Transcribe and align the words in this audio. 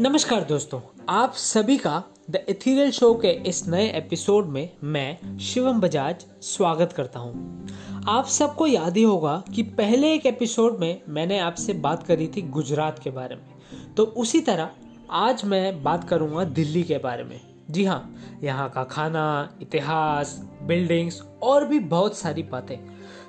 नमस्कार 0.00 0.44
दोस्तों, 0.44 0.80
आप 1.08 1.32
सभी 1.32 1.76
का 1.76 2.02
द 2.30 2.36
इथीरियल 2.48 2.90
शो 2.90 3.12
के 3.14 3.28
इस 3.48 3.66
नए 3.68 3.86
एपिसोड 3.88 4.46
में 4.46 4.68
मैं, 4.84 5.38
शिवम 5.38 5.80
बजाज, 5.80 6.24
स्वागत 6.42 6.92
करता 6.92 7.20
हूँ। 7.20 8.04
आप 8.08 8.26
सबको 8.26 8.66
याद 8.66 8.96
ही 8.96 9.02
होगा 9.02 9.42
कि 9.54 9.62
पहले 9.62 10.12
एक 10.14 10.26
एपिसोड 10.26 10.78
में 10.78 11.00
मैंने 11.08 11.38
आपसे 11.38 11.72
बात 11.72 12.06
करी 12.06 12.26
थी 12.26 12.42
गुजरात 12.42 12.98
के 12.98 13.10
बारे 13.10 13.36
में। 13.36 13.94
तो 13.94 14.04
उसी 14.04 14.40
तरह 14.40 14.70
आज 15.10 15.44
मैं 15.44 15.82
बात 15.82 16.08
करूँगा 16.08 16.44
दिल्ली 16.44 16.82
के 16.82 16.98
बारे 16.98 17.24
में। 17.24 17.40
जी 17.70 17.84
हाँ 17.84 18.38
यहाँ 18.42 18.68
का 18.70 18.84
खाना, 18.84 19.58
इतिहास 19.62 20.38
बिल्डिंग्स 20.62 21.22
और 21.42 21.64
भी 21.64 21.78
बहुत 21.78 22.16
सारी 22.18 22.42
बातें। 22.42 22.76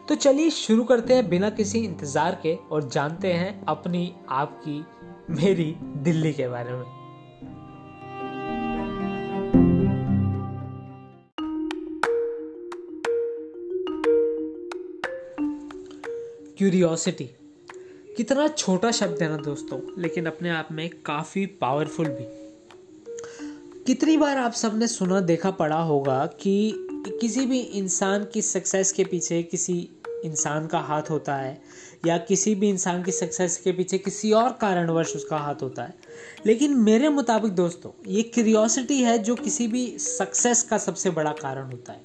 तो 0.07 0.15
चलिए 0.15 0.50
शुरू 0.50 0.83
करते 0.83 1.14
हैं 1.14 1.28
बिना 1.29 1.50
किसी 1.50 1.79
इंतज़ार 1.79 2.39
के 2.43 2.56
और 2.71 2.89
जानते 2.89 3.33
हैं 3.33 3.65
अपनी 3.65 4.11
आपकी 4.29 4.83
मेरी 5.29 5.75
दिल्ली 5.82 6.33
के 6.33 6.47
बारे 6.47 6.71
में। 6.71 6.83
क्यूरियोसिटी 16.57 17.29
कितना 18.18 18.47
छोटा 18.47 18.92
शब्द 18.92 19.24
है 19.24 19.29
ना 19.29 19.38
दोस्तों, 19.38 20.02
लेकिन 20.02 20.25
अपने 20.25 20.50
आप 20.50 20.69
में 20.71 20.89
काफ़ी 20.89 21.46
पावरफुल 21.46 22.07
भी। 22.07 22.25
कितनी 23.83 24.18
बार 24.18 24.38
आप 24.38 24.52
सबने 24.52 24.88
सुना, 24.88 25.19
देखा, 25.19 25.52
पढ़ा 25.52 25.82
होगा 25.82 26.25
कि 26.25 26.74
किसी 27.21 27.46
भी 27.46 27.60
इंसान 27.60 28.25
की 28.33 28.41
सक्सेस 28.41 28.91
के 28.91 29.04
पीछे 29.04 29.43
किसी 29.43 29.89
इंसान 30.25 30.68
का 30.68 30.79
हाथ 30.79 31.01
होता 31.09 31.36
है, 31.36 31.61
या 32.05 32.17
किसी 32.17 32.55
भी 32.55 32.69
इंसान 32.69 33.03
की 33.03 33.11
सक्सेस 33.11 33.58
के 33.58 33.72
पीछे 33.72 33.97
किसी 33.97 34.31
और 34.31 34.58
कारणवश 34.61 35.16
उसका 35.16 35.38
हाथ 35.38 35.55
होता 35.61 35.83
है। 35.83 35.94
लेकिन 36.45 36.73
मेरे 36.73 37.09
मुताबिक 37.09 37.52
दोस्तों, 37.52 37.91
ये 38.07 38.21
क्यूरियोसिटी 38.21 39.02
है 39.02 39.19
जो 39.19 39.35
किसी 39.35 39.67
भी 39.67 39.97
सक्सेस 39.99 40.63
का 40.63 40.77
सबसे 40.77 41.09
बड़ा 41.09 41.31
कारण 41.31 41.71
होता 41.71 41.94
है। 41.94 42.02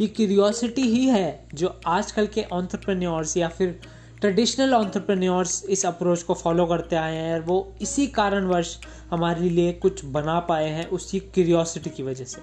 ये 0.00 0.06
क्यूरियोसिटी 0.06 0.82
ही 0.82 1.06
है 1.06 1.48
जो 1.54 1.80
आजकल 1.86 2.26
के 2.26 2.44
ऑन्टरप्रेन्योर्स 2.52 3.36
या 3.36 3.48
फिर 3.48 3.80
ट्रेडिशनल 4.20 4.74
ऑन्टरप्रेन्योर्स 4.74 5.64
इस 5.64 5.86
अप्रोच 5.86 6.22
को 6.22 6.34
फॉलो 6.34 6.66
करते 6.66 6.96
आए 6.96 7.16
हैं 7.16 7.34
और 7.34 7.40
वो 7.40 7.74
इसी 7.82 8.06
कारणवश 8.06 8.78
हमारे 9.10 9.40
लिए 9.40 9.72
कुछ 9.72 10.04
बना 10.04 10.40
पाए 10.40 10.68
हैं 10.68 10.88
उसी 10.88 11.20
क्यूरियोसिटी 11.20 11.90
की 11.90 12.02
वजह 12.02 12.24
से। 12.24 12.40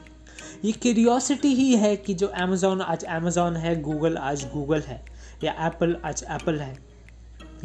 ये 0.66 0.72
क्यूरियोसिटी 0.72 1.48
ही 1.48 1.76
है 1.76 1.96
कि 1.96 2.14
जो 2.14 2.28
अमेजोन 2.28 2.82
आज 2.82 3.04
अमेजोन 3.04 3.56
है 3.56 3.82
गूगल 3.82 4.18
आज 4.18 4.44
गूगल 4.44 4.80
है। 4.80 5.11
या 5.44 5.52
एप्पल 5.68 5.96
आज 6.06 6.24
एप्पल 6.32 6.60
है, 6.60 6.78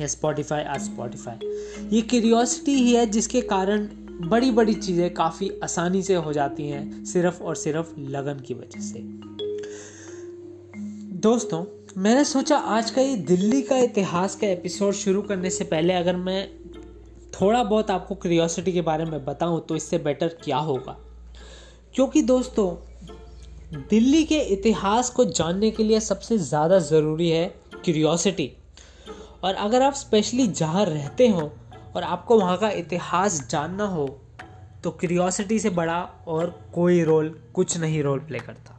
या 0.00 0.06
स्पॉटिफाई 0.06 0.62
आज 0.64 0.80
स्पॉटिफाई 0.80 1.88
ये 1.92 2.00
क्यूरियोसिटी 2.02 2.74
ही 2.74 2.92
है 2.92 3.06
जिसके 3.06 3.40
कारण 3.42 3.86
बड़ी 4.20 4.50
बड़ी 4.50 4.74
चीज़ें 4.74 5.12
काफ़ी 5.14 5.50
आसानी 5.64 6.02
से 6.02 6.14
हो 6.14 6.32
जाती 6.32 6.68
हैं, 6.68 7.04
सिर्फ़ 7.04 7.42
और 7.42 7.56
सिर्फ़ 7.56 7.94
लगन 8.00 8.40
की 8.40 8.54
वजह 8.54 8.80
से। 8.80 9.00
दोस्तों, 11.20 11.64
मैंने 11.96 12.24
सोचा 12.24 12.56
आज 12.56 12.90
का 12.90 13.02
ये 13.02 13.16
दिल्ली 13.16 13.62
का 13.62 13.78
इतिहास 13.78 14.36
का 14.36 14.46
एपिसोड 14.46 14.94
शुरू 14.94 15.22
करने 15.22 15.50
से 15.50 15.64
पहले 15.64 15.92
अगर 15.92 16.16
मैं 16.16 16.48
थोड़ा 17.32 17.62
बहुत 17.64 17.90
आपको 17.90 18.14
क्यूरियोसिटी 18.14 18.72
के 18.72 18.80
बारे 18.80 19.04
में 19.04 19.24
बताऊँ 19.24 19.64
तो 19.66 19.76
इससे 19.76 19.98
बेटर 19.98 20.28
क्या 20.44 20.56
होगा? 20.58 20.96
क्योंकि 21.94 22.22
दोस्तों, 22.22 22.74
दिल्ली 23.90 24.24
के 24.24 24.38
इतिहास 24.52 25.10
को 25.10 25.24
जानने 25.24 25.70
के 25.70 25.84
लिए 25.84 26.00
सबसे 26.00 26.38
ज़्यादा 26.38 26.78
ज़रूरी 26.78 27.28
है 27.30 27.46
क्यूरियोसिटी 27.86 28.50
और 29.44 29.54
अगर 29.54 29.82
आप 29.82 29.94
स्पेशली 29.94 30.46
जहाँ 30.60 30.84
रहते 30.84 31.28
हो 31.28 31.50
और 31.96 32.02
आपको 32.02 32.38
वहाँ 32.38 32.56
का 32.58 32.70
इतिहास 32.70 33.46
जानना 33.50 33.84
हो 33.86 34.06
तो 34.84 34.90
क्यूरियोसिटी 34.90 35.58
से 35.58 35.70
बड़ा 35.70 36.00
और 36.26 36.50
कोई 36.74 37.02
रोल 37.02 37.28
कुछ 37.54 37.76
नहीं 37.78 38.02
रोल 38.02 38.18
प्ले 38.18 38.38
करता। 38.38 38.72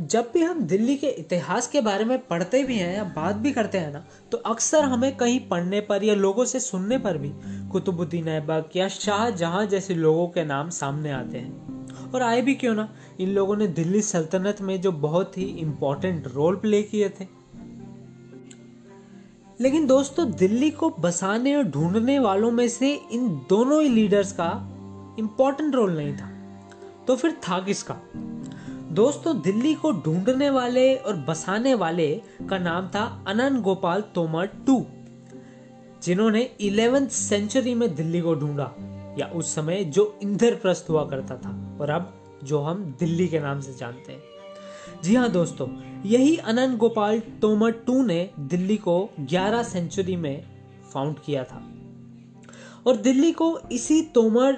जब 0.00 0.30
भी 0.34 0.42
हम 0.42 0.60
दिल्ली 0.66 0.96
के 0.96 1.06
इतिहास 1.06 1.66
के 1.68 1.80
बारे 1.80 2.04
में 2.04 2.18
पढ़ते 2.26 2.62
भी 2.64 2.76
हैं 2.76 2.94
या 2.96 3.02
बात 3.16 3.36
भी 3.36 3.52
करते 3.52 3.78
हैं 3.78 3.92
ना 3.92 4.04
तो 4.32 4.38
अक्सर 4.46 4.84
हमें 4.84 5.16
कहीं 5.16 5.38
पढ़ने 5.48 5.80
पर 5.80 6.04
या 6.04 6.14
लोगों 6.14 6.44
से 6.44 6.60
सुनने 6.60 6.98
पर 6.98 7.18
भी 7.18 7.28
कुतुबुद्दीन 7.70 8.28
ऐबक 8.28 8.76
या 8.76 8.88
शाहजहां 8.88 9.68
जैसे 9.68 9.94
लोगों 9.94 10.28
के 10.28 10.44
नाम 10.44 10.70
सामने 10.70 11.10
आते 11.10 11.38
हैं। 11.38 11.70
और 12.12 12.22
आए 12.22 12.42
भी 12.42 12.54
क्यों 12.54 12.74
ना? 12.74 12.94
इन 13.20 13.28
लोगों 13.28 13.56
ने 13.56 13.66
दिल्ली 13.66 14.02
सल्तनत 14.02 14.56
में 14.60 14.80
जो 14.80 14.92
बहुत 14.92 15.38
ही 15.38 15.44
इम्पोर्टेंट 15.44 16.28
रोल 16.34 16.56
प्ले 16.56 16.82
किए 16.82 17.08
थे। 17.08 17.26
लेकिन 19.60 19.86
दोस्तों, 19.86 20.30
दिल्ली 20.30 20.70
को 20.70 20.90
बसाने 20.90 21.56
और 21.56 21.62
ढूँढने 21.62 22.18
वालों 22.18 22.50
में 22.50 22.68
से 22.68 23.00
इन 23.12 23.28
दोनों 23.48 23.82
ही 23.82 23.88
लीडर्स 23.88 24.32
का 24.32 24.66
इम्पोर्टेंट 25.18 25.74
रोल 25.74 25.96
नहीं 25.96 26.16
था। 26.16 26.30
तो 27.06 27.16
फिर 27.16 27.32
था 27.32 27.60
किसका? 27.60 27.96
दोस्तों, 28.92 29.40
दिल्ली 29.40 29.74
को 29.74 29.92
ढूँढने 29.92 30.50
वाले 30.50 30.96
और 30.96 31.16
बसाने 31.16 31.74
वाले 31.74 32.22
का 32.50 32.58
नाम 32.58 32.88
था 32.88 33.24
अनंत 33.28 33.62
गोपाल 33.62 34.00
तोमर 34.00 34.46
टू। 34.46 34.86
जिन्होंने 36.02 36.50
इलेवेंथ 36.60 37.08
सेंचुरी 37.08 37.74
में 37.74 37.94
दिल्ली 37.94 38.20
को 38.20 38.34
ढूंढा, 38.34 38.74
या 39.18 39.26
उस 39.26 39.54
समय 39.54 39.84
जो 39.84 40.18
इंद्रप्रस्थ 40.22 40.86
हुआ 40.90 41.04
करता 41.04 41.36
था, 41.36 41.78
और 41.80 41.90
अब 41.90 42.12
जो 42.44 42.58
हम 42.58 42.96
दिल्ली 43.00 43.28
के 43.28 43.40
नाम 43.40 43.60
से 43.60 43.74
जानते 43.74 44.12
हैं। 44.12 44.22
जी 45.04 45.14
हाँ 45.14 45.30
दोस्तों, 45.30 45.68
यही 46.06 46.36
अनंत 46.36 46.78
गोपाल 46.78 47.20
तोमर 47.20 47.70
टू 47.70 48.02
ने 48.02 48.30
दिल्ली 48.40 48.76
को 48.76 49.10
11 49.20 49.62
सेंचुरी 49.62 50.16
में 50.16 50.44
फाउंड 50.92 51.18
किया 51.18 51.44
था। 51.44 51.72
और 52.86 52.96
दिल्ली 52.96 53.32
को 53.32 53.60
इसी 53.72 54.02
तोमर 54.02 54.52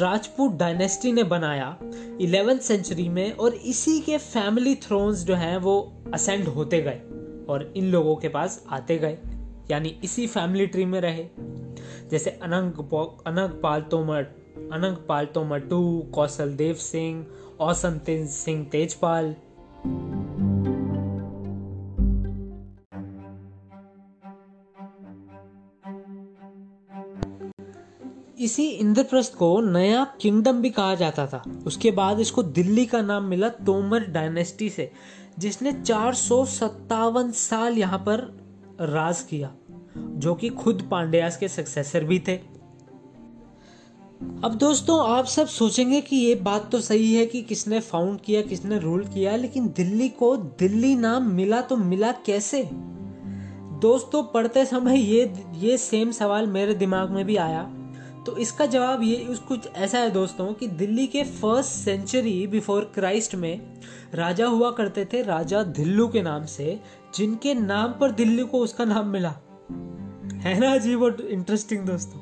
राजपूत 0.00 0.52
डायनेस्टी 0.52 1.12
ने 1.12 1.22
बनाया 1.22 1.78
इलेवेंथ 2.20 2.58
सेंचुरी 2.58 3.08
में, 3.08 3.32
और 3.32 3.54
इसी 3.54 4.00
के 4.00 4.18
फैमिली 4.18 4.74
थ्रोन्स 4.74 5.24
जो 5.24 5.34
हैं 5.34 5.56
वो 5.58 6.02
असेंड 6.14 6.48
होते 6.48 6.80
गए, 6.80 7.00
और 7.48 7.72
इन 7.76 7.84
लोगों 7.84 8.16
के 8.16 8.28
पास 8.28 8.64
आते 8.70 8.98
गए। 8.98 9.18
यानी 9.70 9.88
इसी 10.04 10.26
फैमिली 10.26 10.66
ट्री 10.66 10.84
में 10.84 11.00
रहे। 11.00 11.28
जैसे 12.10 12.30
अनंग 12.30 12.72
अनंग 13.26 13.60
पाल 13.62 13.80
तोमर 13.80 14.22
अनंग 14.72 14.96
पाल 15.08 15.26
तोमर 15.26 15.58
टू, 15.58 15.98
कौशल 16.14 16.52
देव 16.52 16.74
सिंह 16.74 17.26
औसन 17.60 18.00
सिंह 18.26 18.64
तेजपाल। 18.64 19.34
इसी 28.40 28.66
इंद्रप्रस्थ 28.68 29.34
को 29.34 29.60
नया 29.60 30.04
किंगडम 30.20 30.62
भी 30.62 30.70
कहा 30.70 30.94
जाता 30.94 31.26
था। 31.26 31.42
उसके 31.66 31.90
बाद 31.90 32.20
इसको 32.20 32.42
दिल्ली 32.42 32.86
का 32.86 33.02
नाम 33.02 33.24
मिला 33.24 33.48
तोमर 33.48 34.04
डायनेस्टी 34.04 34.70
से, 34.70 34.90
जिसने 35.38 35.72
चार 35.72 36.14
सौ 36.14 36.44
सत्तावन 36.44 37.30
साल 37.30 37.78
यहाँ 37.78 37.98
पर 37.98 38.37
राज 38.80 39.22
किया, 39.22 39.50
जो 39.96 40.34
कि 40.34 40.48
खुद 40.48 40.88
पांड्यास 40.90 41.36
के 41.36 41.48
सक्सेसर 41.48 42.04
भी 42.04 42.18
थे। 42.18 42.36
अब 44.44 44.54
दोस्तों, 44.54 44.98
आप 45.08 45.24
सब 45.24 45.46
सोचेंगे 45.46 46.00
कि 46.00 46.16
ये 46.16 46.34
बात 46.34 46.70
तो 46.72 46.80
सही 46.80 47.14
है 47.14 47.26
कि 47.26 47.42
किसने 47.42 47.80
फाउंड 47.80 48.20
किया, 48.20 48.42
किसने 48.42 48.78
रूल 48.78 49.04
किया, 49.04 49.36
लेकिन 49.36 49.66
दिल्ली 49.66 50.08
को 50.08 50.36
दिल्ली 50.36 50.94
नाम 50.96 51.30
मिला 51.30 51.60
तो 51.60 51.76
मिला 51.76 52.12
कैसे? 52.12 52.62
दोस्तों, 53.82 54.22
पढ़ते 54.24 54.64
समय 54.64 55.00
ये 55.00 55.32
ये 55.54 55.76
सेम 55.78 56.10
सवाल 56.10 56.46
मेरे 56.46 56.74
दिमाग 56.74 57.10
में 57.10 57.24
भी 57.24 57.36
आया। 57.36 57.62
तो 58.28 58.36
इसका 58.36 58.66
जवाब 58.66 59.02
ये 59.02 59.36
कुछ 59.48 59.68
ऐसा 59.76 59.98
है 59.98 60.10
दोस्तों 60.10 60.52
कि 60.52 60.66
दिल्ली 60.68 61.06
के 61.06 61.24
फ़र्स्ट 61.24 61.70
सेंचुरी 61.70 62.46
बिफोर 62.46 62.92
क्राइस्ट 62.94 63.34
में 63.34 63.80
राजा 64.14 64.46
हुआ 64.46 64.70
करते 64.70 65.04
थे, 65.04 65.22
राजा 65.22 65.62
दिल्लू 65.62 66.08
के 66.08 66.22
नाम 66.22 66.44
से, 66.44 66.80
जिनके 67.14 67.54
नाम 67.54 67.92
पर 67.92 68.10
दिल्ली 68.10 68.44
को 68.44 68.58
उसका 68.58 68.84
नाम 68.84 69.06
मिला। 69.06 69.34
है 70.32 70.58
ना 70.58 70.72
अजीब 70.74 71.02
और 71.02 71.20
इंटरेस्टिंग 71.20 71.86
दोस्तों? 71.86 72.20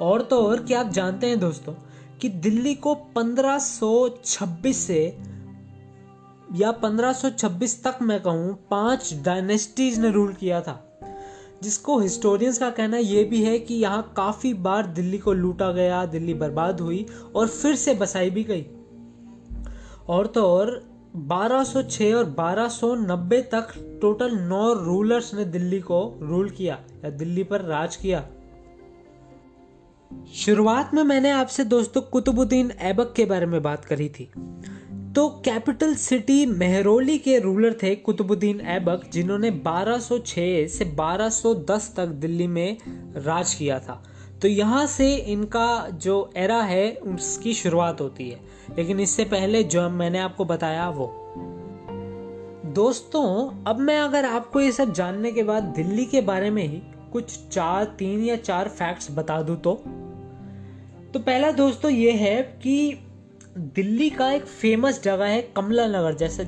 और 0.00 0.22
तो 0.22 0.46
और 0.46 0.64
क्या 0.64 0.80
आप 0.80 0.88
जानते 0.88 1.26
हैं 1.26 1.40
दोस्तों 1.40 1.74
कि 2.18 2.28
दिल्ली 2.28 2.74
को 2.74 2.94
1526 3.16 4.72
से 4.72 5.18
या 6.54 6.72
1526 6.72 7.84
तक 7.84 7.98
मैं 8.02 8.22
कहूँ, 8.22 8.66
पाँच 8.70 9.14
डायनेस्टीज 9.24 9.98
ने 9.98 10.10
रूल 10.10 10.32
किया 10.32 10.60
था। 10.60 10.91
जिसको 11.62 11.98
हिस्टोरियंस 11.98 12.58
का 12.58 12.70
कहना 12.70 12.96
यह 12.96 13.24
भी 13.24 13.42
है 13.42 13.58
कि 13.58 13.74
यहाँ 13.74 14.12
काफ़ी 14.16 14.54
बार 14.54 14.86
दिल्ली 14.86 15.18
को 15.18 15.32
लूटा 15.32 15.72
गया, 15.72 16.06
दिल्ली 16.06 16.34
बर्बाद 16.34 16.80
हुई 16.80 17.06
और 17.36 17.48
फिर 17.48 17.74
से 17.74 17.94
बसाई 17.94 18.30
भी 18.30 18.44
गई। 18.44 18.66
और 20.08 20.26
तो 20.26 20.42
और 20.42 20.84
1206 21.16 22.14
और 22.14 22.24
1290 22.24 23.40
तक 23.40 23.98
टोटल 24.02 24.34
नौ 24.34 24.72
रूलर्स 24.72 25.34
ने 25.34 25.44
दिल्ली 25.44 25.80
को 25.80 26.18
रूल 26.22 26.50
किया 26.50 26.78
या 27.04 27.10
दिल्ली 27.10 27.42
पर 27.42 27.60
राज 27.60 27.96
किया। 27.96 28.28
शुरुआत 30.34 30.94
में 30.94 31.04
मैंने 31.04 31.30
आपसे 31.30 31.64
दोस्तों 31.64 32.00
कुतुबुद्दीन 32.00 32.70
ऐबक 32.70 33.12
के 33.16 33.24
बारे 33.24 33.46
में 33.46 33.62
बात 33.62 33.84
करी 33.84 34.08
थी। 34.08 34.30
तो 35.16 35.28
कैपिटल 35.28 35.94
सिटी 35.94 36.46
मेहरोली 36.46 37.18
के 37.18 37.38
रूलर 37.38 37.72
थे 37.72 37.94
कुतुबुद्दीन 37.94 38.60
ऐबक, 38.60 39.02
जिन्होंने 39.12 39.50
1206 39.50 40.66
से 40.66 40.84
1210 40.84 41.94
तक 41.96 42.06
दिल्ली 42.06 42.46
में 42.46 42.76
राज 43.16 43.54
किया 43.54 43.78
था। 43.80 44.04
तो 44.42 44.48
यहाँ 44.48 44.86
से 44.86 45.16
इनका 45.16 45.88
जो 45.88 46.30
एरा 46.36 46.62
है, 46.62 46.92
उसकी 46.94 47.54
शुरुआत 47.54 48.00
होती 48.00 48.30
है। 48.30 48.40
लेकिन 48.78 49.00
इससे 49.00 49.24
पहले 49.24 49.62
जो 49.62 49.90
मैंने 49.90 50.18
आपको 50.18 50.44
बताया 50.44 50.88
वो। 50.88 51.34
दोस्तों, 52.66 53.56
अब 53.64 53.78
मैं 53.78 53.98
अगर 53.98 54.24
आपको 54.24 54.60
ये 54.60 54.72
सब 54.72 54.92
जानने 54.92 55.32
के 55.32 55.42
बाद 55.42 55.62
दिल्ली 55.62 56.04
के 56.04 56.20
बारे 56.20 56.50
में 56.50 56.68
ही 56.68 56.82
कुछ 57.12 57.24
चार 57.52 57.84
तीन 57.84 58.24
या 58.24 58.36
चार 58.36 58.68
फैक्ट्स 58.68 59.08
बता 59.10 59.42
दूँ 59.42 59.56
तो। 59.56 59.72
तो 61.14 61.18
पहला 61.18 61.50
दोस्तों 61.50 61.90
ये 61.90 62.12
है 62.12 62.42
कि 62.42 62.98
दिल्ली 63.58 64.10
का 64.10 64.30
एक 64.32 64.44
फ़ेमस 64.44 65.02
जगह 65.02 65.24
है 65.24 65.40
कमला 65.56 65.86
नगर 65.86 66.14
जैसे 66.14 66.42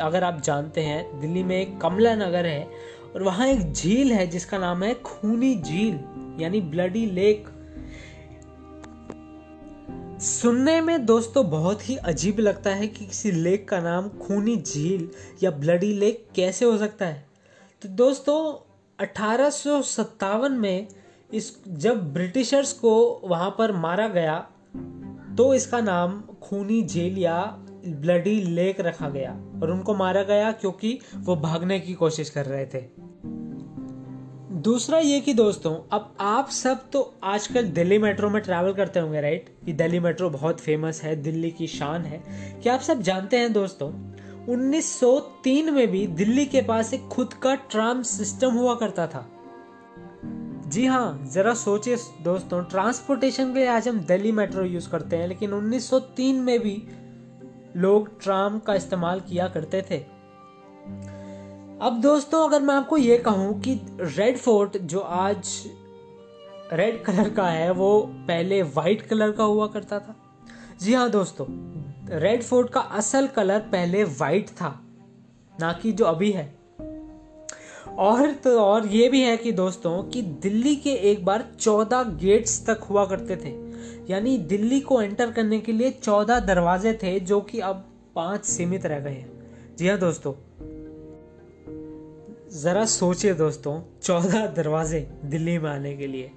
अगर 0.00 0.24
आप 0.24 0.40
जानते 0.40 0.80
हैं, 0.80 1.20
दिल्ली 1.20 1.42
में 1.42 1.56
एक 1.60 1.80
कमला 1.80 2.14
नगर 2.14 2.46
है 2.46 2.70
और 3.14 3.22
वहाँ 3.22 3.46
एक 3.46 3.72
झील 3.72 4.12
है 4.12 4.26
जिसका 4.26 4.58
नाम 4.58 4.82
है 4.82 4.94
खूनी 4.94 5.54
झील, 5.62 5.98
यानी 6.42 6.60
ब्लडी 6.60 7.04
लेक 7.06 7.48
सुनने 10.20 10.80
में 10.80 11.04
दोस्तों 11.06 11.50
बहुत 11.50 11.88
ही 11.88 11.96
अजीब 11.96 12.38
लगता 12.38 12.70
है 12.70 12.86
कि 12.86 13.06
किसी 13.06 13.30
लेक 13.30 13.68
का 13.68 13.80
नाम 13.80 14.08
खूनी 14.08 14.56
झील 14.56 15.08
या 15.42 15.50
ब्लडी 15.50 15.92
लेक 15.92 16.26
कैसे 16.34 16.64
हो 16.64 16.78
सकता 16.78 17.06
है। 17.06 17.26
तो 17.82 17.88
दोस्तों, 17.88 18.38
अठारह 18.98 19.50
सौ 19.50 19.82
सत्तावन 19.82 20.52
में 20.52 20.86
इस, 21.34 21.56
जब 21.68 22.12
ब्रिटिशर्स 22.12 22.72
को 22.72 23.20
वहाँ 23.24 23.54
पर 23.58 23.72
मारा 23.72 24.08
गया 24.08 24.46
तो 25.38 25.54
इसका 25.54 25.80
नाम 25.80 26.22
खूनी 26.42 26.82
जेल 26.82 27.18
या 27.18 27.42
ब्लडी 27.86 28.40
लेक 28.40 28.80
रखा 28.80 29.08
गया 29.08 29.32
और 29.62 29.70
उनको 29.70 29.94
मारा 29.94 30.22
गया 30.22 30.52
क्योंकि 30.52 30.98
वो 31.16 31.36
भागने 31.36 31.80
की 31.80 31.94
कोशिश 31.94 32.30
कर 32.30 32.46
रहे 32.46 32.66
थे। 32.66 33.06
दूसरा 34.52 34.98
ये 34.98 35.20
कि 35.20 35.34
दोस्तों, 35.34 35.74
अब 35.92 36.16
आप 36.20 36.48
सब 36.50 36.90
तो 36.90 37.14
आजकल 37.24 37.64
दिल्ली 37.64 37.98
मेट्रो 37.98 38.30
में 38.30 38.42
ट्रैवल 38.42 38.72
करते 38.72 39.00
होंगे 39.00 39.20
राइट 39.20 39.56
ये 39.68 39.72
दिल्ली 39.72 40.00
मेट्रो 40.00 40.30
बहुत 40.30 40.60
फ़ेमस 40.60 41.02
है, 41.02 41.16
दिल्ली 41.16 41.50
की 41.50 41.66
शान 41.66 42.02
है। 42.02 42.22
क्या 42.62 42.74
आप 42.74 42.80
सब 42.80 43.02
जानते 43.02 43.36
हैं 43.36 43.52
दोस्तों 43.52 43.92
1903 44.48 45.70
में 45.70 45.88
भी 45.88 46.06
दिल्ली 46.06 46.46
के 46.46 46.62
पास 46.62 46.94
एक 46.94 47.00
खुद 47.00 47.32
का 47.32 47.54
ट्राम 47.54 48.02
सिस्टम 48.02 48.50
हुआ 48.50 48.74
करता 48.74 49.06
था। 49.06 49.30
जी 50.66 50.84
हाँ 50.86 51.28
जरा 51.32 51.52
सोचिए 51.54 51.96
दोस्तों 52.22 52.62
ट्रांसपोर्टेशन 52.62 53.52
के 53.52 53.58
लिए 53.58 53.68
आज 53.68 53.88
हम 53.88 53.98
दिल्ली 53.98 54.32
मेट्रो 54.32 54.64
यूज़ 54.64 54.88
करते 54.90 55.16
हैं, 55.16 55.26
लेकिन 55.28 55.52
1903 55.52 56.40
में 56.40 56.58
भी 56.60 56.82
लोग 57.76 58.08
ट्राम 58.22 58.58
का 58.58 58.74
इस्तेमाल 58.74 59.20
किया 59.20 59.46
करते 59.48 59.82
थे। 59.90 59.98
अब 61.80 62.00
दोस्तों, 62.02 62.42
अगर 62.48 62.62
मैं 62.62 62.74
आपको 62.74 62.96
ये 62.96 63.18
कहूँ 63.18 63.60
कि 63.60 63.74
रेड 64.00 64.38
फोर्ट 64.38 64.76
जो 64.78 65.00
आज 65.00 65.62
रेड 66.72 67.02
कलर 67.04 67.30
का 67.30 67.48
है, 67.48 67.70
वो 67.70 68.00
पहले 68.28 68.62
वाइट 68.62 69.02
कलर 69.02 69.32
का 69.32 69.44
हुआ 69.44 69.66
करता 69.66 69.98
था। 69.98 70.16
जी 70.80 70.94
हाँ 70.94 71.08
दोस्तों 71.10 71.46
रेड 72.20 72.42
फोर्ट 72.42 72.70
का 72.70 72.80
असल 72.80 73.26
कलर 73.26 73.60
पहले 73.72 74.04
वाइट 74.04 74.50
था, 74.50 74.78
ना 75.54 75.72
कि 75.72 75.92
जो 75.92 76.04
अभी 76.04 76.32
है। 76.32 76.55
और 77.98 78.32
तो 78.32 78.60
और 78.60 78.86
ये 78.86 79.08
भी 79.08 79.20
है 79.22 79.36
कि 79.36 79.52
दोस्तों, 79.52 80.02
कि 80.02 80.22
दिल्ली 80.22 80.76
के 80.76 80.90
एक 80.90 81.24
बार 81.24 81.44
चौदह 81.60 82.02
गेट्स 82.02 82.66
तक 82.66 82.80
हुआ 82.80 83.06
करते 83.06 83.36
थे। 83.36 83.54
यानी 84.12 84.38
दिल्ली 84.38 84.80
को 84.80 85.02
एंटर 85.02 85.30
करने 85.30 85.60
के 85.60 85.72
लिए 85.72 85.90
चौदह 85.90 86.40
दरवाजे 86.40 86.92
थे 86.92 87.20
जो 87.20 87.40
कि 87.40 87.60
अब 87.60 87.84
पाँच 88.14 88.44
सीमित 88.44 88.86
रह 88.86 89.00
गए 89.00 89.10
हैं। 89.10 89.50
जी 89.78 89.88
हाँ 89.88 89.98
दोस्तों। 89.98 90.32
जरा 92.60 92.84
सोचिए 92.84 93.34
दोस्तों, 93.34 93.80
चौदह 94.02 94.46
दरवाजे 94.46 95.08
दिल्ली 95.24 95.58
में 95.58 95.70
आने 95.70 95.96
के 95.96 96.06
लिए। 96.06 96.30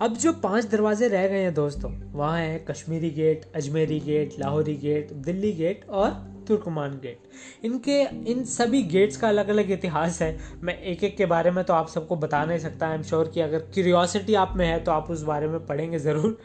अब 0.00 0.16
जो 0.16 0.32
पाँच 0.32 0.64
दरवाजे 0.64 1.08
रह 1.08 1.28
गए 1.28 1.42
हैं 1.42 1.54
दोस्तों, 1.54 1.92
वहाँ 2.12 2.38
है 2.38 2.64
Kashmiri 2.70 3.10
gate 3.10 3.52
Ajmeri 3.54 4.00
gate 4.00 4.34
Lahori 4.38 4.74
gate 4.74 5.12
Delhi 5.12 5.52
gate 5.52 5.88
और 5.88 6.31
तुर्कमान 6.46 6.98
गेट 7.02 7.64
इनके, 7.64 8.00
इन 8.30 8.44
सभी 8.46 8.82
गेट्स 8.84 9.16
का 9.16 9.28
अलग 9.28 9.48
अलग 9.48 9.70
इतिहास 9.70 10.20
है। 10.22 10.36
मैं 10.62 10.78
एक 10.80 11.04
एक 11.04 11.16
के 11.16 11.26
बारे 11.26 11.50
में 11.50 11.64
तो 11.64 11.74
आप 11.74 11.88
सबको 11.88 12.16
बता 12.18 12.44
नहीं 12.44 12.58
सकता। 12.58 12.88
आई 12.88 12.94
एम 12.94 13.02
श्योर 13.02 13.30
कि 13.34 13.40
अगर 13.40 13.58
क्यूरियोसिटी 13.74 14.34
आप 14.36 14.54
में 14.56 14.66
है 14.66 14.78
तो 14.84 14.92
आप 14.92 15.10
उस 15.10 15.22
बारे 15.22 15.48
में 15.48 15.64
पढ़ेंगे 15.66 15.98
ज़रूर। 15.98 16.38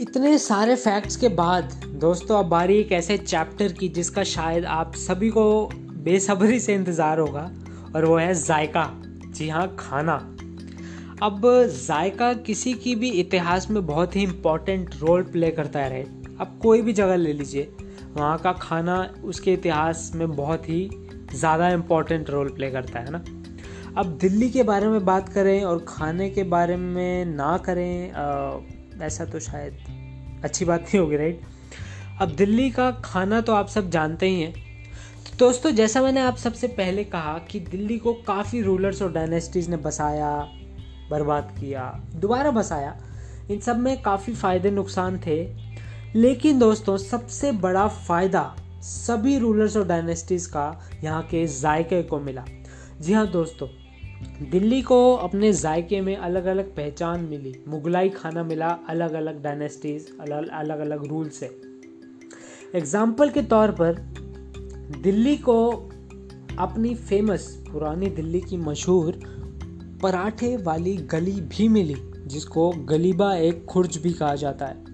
इतने 0.00 0.38
सारे 0.38 0.74
फैक्ट्स 0.76 1.16
के 1.16 1.28
बाद, 1.30 1.72
दोस्तों, 1.94 2.38
अब 2.38 2.48
बारी 2.48 2.78
एक 2.78 2.92
ऐसे 2.92 3.16
चैप्टर 3.18 3.72
की 3.72 3.88
जिसका 3.88 4.22
शायद 4.24 4.64
आप 4.66 4.94
सभी 4.96 5.28
को 5.30 5.44
बेसब्री 6.04 6.58
से 6.60 6.74
इंतज़ार 6.74 7.18
होगा, 7.18 7.50
और 7.96 8.04
वो 8.04 8.16
है 8.16 8.34
जायका। 8.34 8.90
जी 9.28 9.48
हाँ 9.48 9.66
खाना। 9.78 10.16
अब 11.22 11.40
जायका 11.86 12.32
किसी 12.34 12.72
की 12.74 12.94
भी 12.94 13.08
इतिहास 13.10 13.70
में 13.70 13.86
बहुत 13.86 14.14
ही 14.16 14.22
इम्पोर्टेंट 14.22 14.90
रोल 15.00 15.22
प्ले 15.22 15.50
करता 15.50 15.80
है 15.80 16.02
अब 16.40 16.58
कोई 16.62 16.82
भी 16.82 16.92
जगह 16.92 17.16
ले 17.16 17.32
लीजिए 17.32 17.62
वहाँ 18.12 18.38
का 18.38 18.52
खाना 18.52 18.96
उसके 19.24 19.52
इतिहास 19.52 20.10
में 20.14 20.36
बहुत 20.36 20.68
ही 20.68 20.88
ज़्यादा 21.34 21.68
इम्पोर्टेंट 21.68 22.30
रोल 22.30 22.48
प्ले 22.48 22.70
करता 22.70 22.98
है 22.98 23.10
ना। 23.10 23.18
अब 23.98 24.16
दिल्ली 24.20 24.48
के 24.50 24.62
बारे 24.62 24.88
में 24.88 25.04
बात 25.04 25.28
करें 25.28 25.64
और 25.64 25.84
खाने 25.88 26.28
के 26.30 26.42
बारे 26.42 26.76
में 26.76 27.24
ना 27.24 27.56
करें 27.58 28.12
आ, 28.12 29.04
ऐसा 29.04 29.24
तो 29.24 29.40
शायद 29.40 30.40
अच्छी 30.44 30.64
बात 30.64 30.80
नहीं 30.80 30.98
होगी 30.98 31.16
राइट 31.16 31.40
अब 32.20 32.28
दिल्ली 32.28 32.70
का 32.70 32.90
खाना 33.04 33.40
तो 33.40 33.52
आप 33.52 33.68
सब 33.68 33.90
जानते 33.90 34.28
ही 34.28 34.40
हैं। 34.40 34.52
तो 34.52 35.36
दोस्तों 35.38 35.70
जैसा 35.70 36.02
मैंने 36.02 36.20
आप 36.20 36.36
सबसे 36.36 36.66
पहले 36.68 37.04
कहा 37.04 37.38
कि 37.50 37.60
दिल्ली 37.60 37.98
को 37.98 38.12
काफ़ी 38.26 38.62
रूलर्स 38.62 39.02
और 39.02 39.12
डायनेस्टीज 39.12 39.68
ने 39.68 39.76
बसाया 39.76 40.32
बर्बाद 41.10 41.54
किया, 41.60 41.90
दोबारा 42.14 42.50
बसाया। 42.50 42.96
इन 43.50 43.60
सब 43.60 43.78
में 43.78 44.00
काफ़ी 44.02 44.34
फ़ायदे, 44.34 44.70
नुकसान 44.70 45.18
थे। 45.18 45.42
लेकिन 46.14 46.58
दोस्तों, 46.58 46.96
सबसे 46.96 47.52
बड़ा 47.52 47.86
फ़ायदा 47.88 48.54
सभी 48.82 49.38
रूलर्स 49.38 49.76
और 49.76 49.86
डायनेस्टीज़ 49.86 50.48
का 50.48 50.80
यहाँ 51.04 51.22
के 51.22 51.46
जायके 51.46 52.02
को 52.02 52.18
मिला। 52.20 52.44
जी 53.00 53.12
हाँ 53.12 53.26
दोस्तों, 53.30 53.68
दिल्ली 54.50 54.80
को 54.82 55.14
अपने 55.14 55.52
जायके 55.52 56.00
में 56.00 56.16
अलग 56.16 56.44
अलग 56.44 56.74
पहचान 56.76 57.20
मिली। 57.20 57.54
मुगलाई 57.68 58.08
खाना 58.08 58.42
मिला 58.42 58.68
अलग 58.88 59.12
अलग 59.12 59.42
डायनेस्टीज 59.42 60.08
अलग 60.20 60.48
अलग 60.50 60.78
अलग 60.78 61.06
रूल 61.06 61.28
से। 61.28 61.46
एग्ज़ाम्पल 62.74 63.30
के 63.30 63.42
तौर 63.42 63.70
पर, 63.70 63.94
दिल्ली 65.02 65.36
को 65.38 65.70
अपनी 66.58 66.94
फ़ेमस 66.94 67.46
पुरानी 67.72 68.06
दिल्ली 68.10 68.40
की 68.40 68.56
मशहूर 68.56 69.20
पराठे 70.02 70.56
वाली 70.56 70.96
गली 70.96 71.32
भी 71.32 71.68
मिली, 71.68 71.96
जिसको 72.26 72.70
गलीबा 72.70 73.34
एक 73.34 73.64
खुर्ज 73.64 73.96
भी 73.96 74.12
कहा 74.12 74.34
जाता 74.34 74.66
है। 74.66 74.84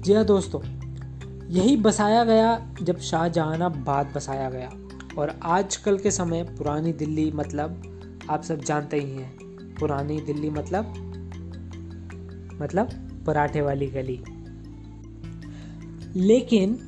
जी 0.00 0.14
हाँ 0.14 0.24
दोस्तों, 0.24 0.60
यही 1.48 1.76
बसाया 1.76 2.24
गया 2.24 2.74
जब 2.82 2.98
शाहजहानाबाद 2.98 4.12
बसाया 4.16 4.50
गया। 4.50 4.70
और 5.18 5.40
आजकल 5.42 5.98
के 5.98 6.10
समय 6.10 6.42
पुरानी 6.42 6.92
दिल्ली 6.92 7.32
मतलब 7.32 7.82
आप 8.30 8.42
सब 8.42 8.60
जानते 8.60 8.96
ही 8.96 9.10
हैं। 9.10 9.36
पुरानी 9.74 10.20
दिल्ली 10.20 10.50
मतलब 10.50 10.84
मतलब 12.62 12.88
पराठे 13.26 13.60
वाली 13.60 13.86
गली। 13.86 14.22
लेकिन 16.16 16.87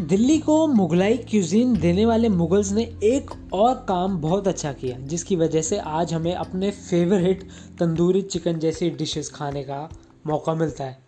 दिल्ली 0.00 0.38
को 0.38 0.66
मुगलाई 0.66 1.16
क्यूजीन 1.20 1.72
देने 1.74 2.04
वाले 2.06 2.28
मुगल्स 2.28 2.70
ने 2.72 2.82
एक 3.04 3.30
और 3.54 3.74
काम 3.88 4.16
बहुत 4.20 4.48
अच्छा 4.48 4.72
किया, 4.72 4.98
जिसकी 4.98 5.36
वजह 5.36 5.62
से 5.62 5.78
आज 5.78 6.12
हमें 6.14 6.34
अपने 6.34 6.70
फेवरेट 6.70 7.42
तंदूरी 7.78 8.22
चिकन 8.24 8.58
जैसी 8.58 8.90
डिशेस 8.90 9.30
खाने 9.30 9.62
का 9.62 9.88
मौका 10.26 10.54
मिलता 10.54 10.84
है। 10.84 10.98